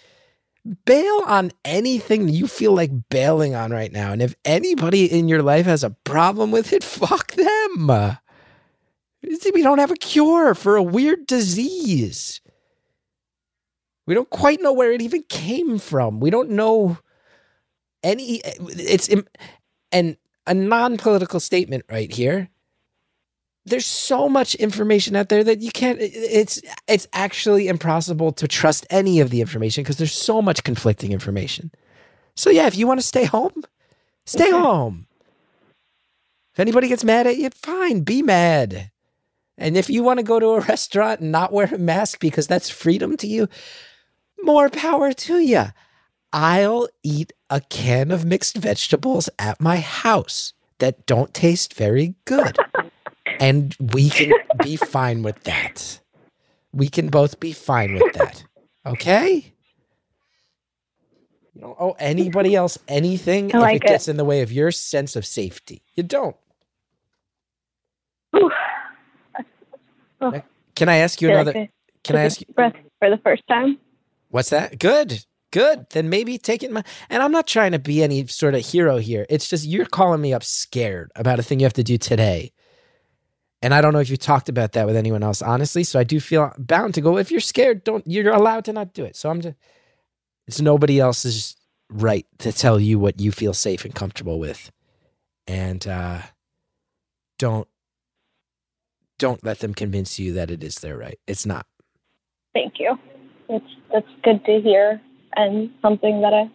[0.84, 4.10] Bail on anything you feel like bailing on right now.
[4.12, 8.16] And if anybody in your life has a problem with it, fuck them.
[9.54, 12.40] We don't have a cure for a weird disease.
[14.06, 16.20] We don't quite know where it even came from.
[16.20, 16.98] We don't know
[18.02, 18.40] any.
[18.44, 19.08] It's
[19.92, 22.48] and a non-political statement right here.
[23.64, 25.98] There's so much information out there that you can't.
[26.00, 31.10] It's it's actually impossible to trust any of the information because there's so much conflicting
[31.10, 31.72] information.
[32.36, 33.64] So yeah, if you want to stay home,
[34.24, 35.08] stay home.
[36.54, 38.90] If anybody gets mad at you, fine, be mad.
[39.58, 42.46] And if you want to go to a restaurant and not wear a mask because
[42.46, 43.48] that's freedom to you,
[44.46, 45.64] more power to you.
[46.32, 52.56] I'll eat a can of mixed vegetables at my house that don't taste very good.
[53.40, 54.32] and we can
[54.62, 56.00] be fine with that.
[56.72, 58.44] We can both be fine with that.
[58.86, 59.52] Okay?
[61.54, 63.88] You don't owe anybody else anything I if like it it.
[63.88, 65.82] gets in the way of your sense of safety.
[65.94, 66.36] You don't.
[68.36, 68.50] Ooh,
[70.74, 71.68] Can I ask you another?
[72.04, 72.46] Can I ask you?
[72.54, 72.74] breath.
[72.98, 73.78] for the first time.
[74.28, 74.78] What's that?
[74.78, 75.24] Good.
[75.52, 75.86] Good.
[75.90, 76.72] Then maybe take it.
[76.72, 79.26] My, and I'm not trying to be any sort of hero here.
[79.28, 82.52] It's just you're calling me up scared about a thing you have to do today.
[83.62, 85.82] And I don't know if you talked about that with anyone else, honestly.
[85.82, 87.16] So I do feel bound to go.
[87.16, 88.06] If you're scared, don't.
[88.06, 89.16] You're allowed to not do it.
[89.16, 89.56] So I'm just.
[90.46, 91.56] It's nobody else's
[91.88, 94.70] right to tell you what you feel safe and comfortable with,
[95.48, 96.22] and uh,
[97.38, 97.66] don't
[99.18, 101.18] don't let them convince you that it is their right.
[101.26, 101.66] It's not.
[102.54, 102.96] Thank you.
[103.48, 105.00] It's that's good to hear
[105.36, 106.50] and something that I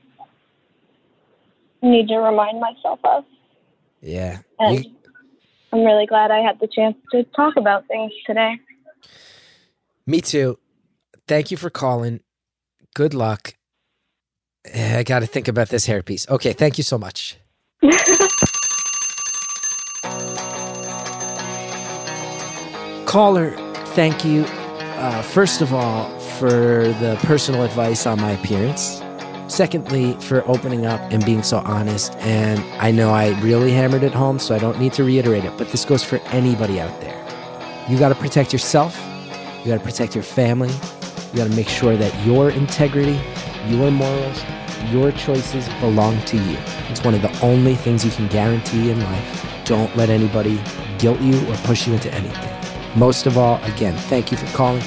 [1.81, 3.23] need to remind myself of.
[4.01, 4.39] Yeah.
[4.59, 4.91] And You-
[5.73, 8.59] I'm really glad I had the chance to talk about things today.
[10.05, 10.57] Me too.
[11.27, 12.19] Thank you for calling.
[12.93, 13.53] Good luck.
[14.65, 16.27] Eh, I got to think about this hairpiece.
[16.29, 17.37] Okay, thank you so much.
[23.05, 23.51] Caller,
[23.93, 24.45] thank you.
[24.45, 26.07] Uh, first of all,
[26.41, 28.99] for the personal advice on my appearance.
[29.47, 32.15] Secondly, for opening up and being so honest.
[32.15, 35.55] And I know I really hammered it home, so I don't need to reiterate it,
[35.55, 37.15] but this goes for anybody out there.
[37.87, 38.99] You got to protect yourself,
[39.59, 40.71] you got to protect your family,
[41.31, 43.21] you got to make sure that your integrity,
[43.67, 44.41] your morals,
[44.89, 46.57] your choices belong to you.
[46.89, 49.45] It's one of the only things you can guarantee in life.
[49.65, 50.59] Don't let anybody
[50.97, 52.99] guilt you or push you into anything.
[52.99, 54.81] Most of all, again, thank you for calling.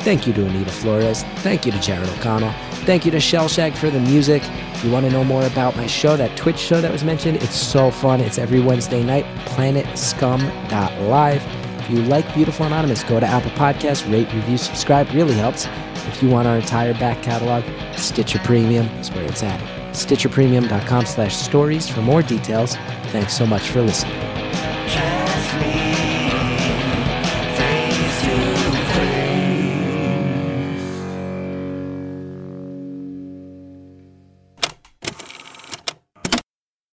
[0.00, 1.22] Thank you to Anita Flores.
[1.38, 2.52] Thank you to Jared O'Connell.
[2.86, 4.42] Thank you to Shellshag for the music.
[4.74, 7.36] If you want to know more about my show, that Twitch show that was mentioned,
[7.42, 8.20] it's so fun.
[8.20, 11.42] It's every Wednesday night, planetscum.live.
[11.80, 15.10] If you like Beautiful Anonymous, go to Apple Podcasts, rate, review, subscribe.
[15.10, 15.66] Really helps.
[16.06, 17.62] If you want our entire back catalog,
[17.96, 19.60] Stitcher Premium is where it's at.
[19.92, 22.74] StitcherPremium.com slash stories for more details.
[23.08, 24.29] Thanks so much for listening.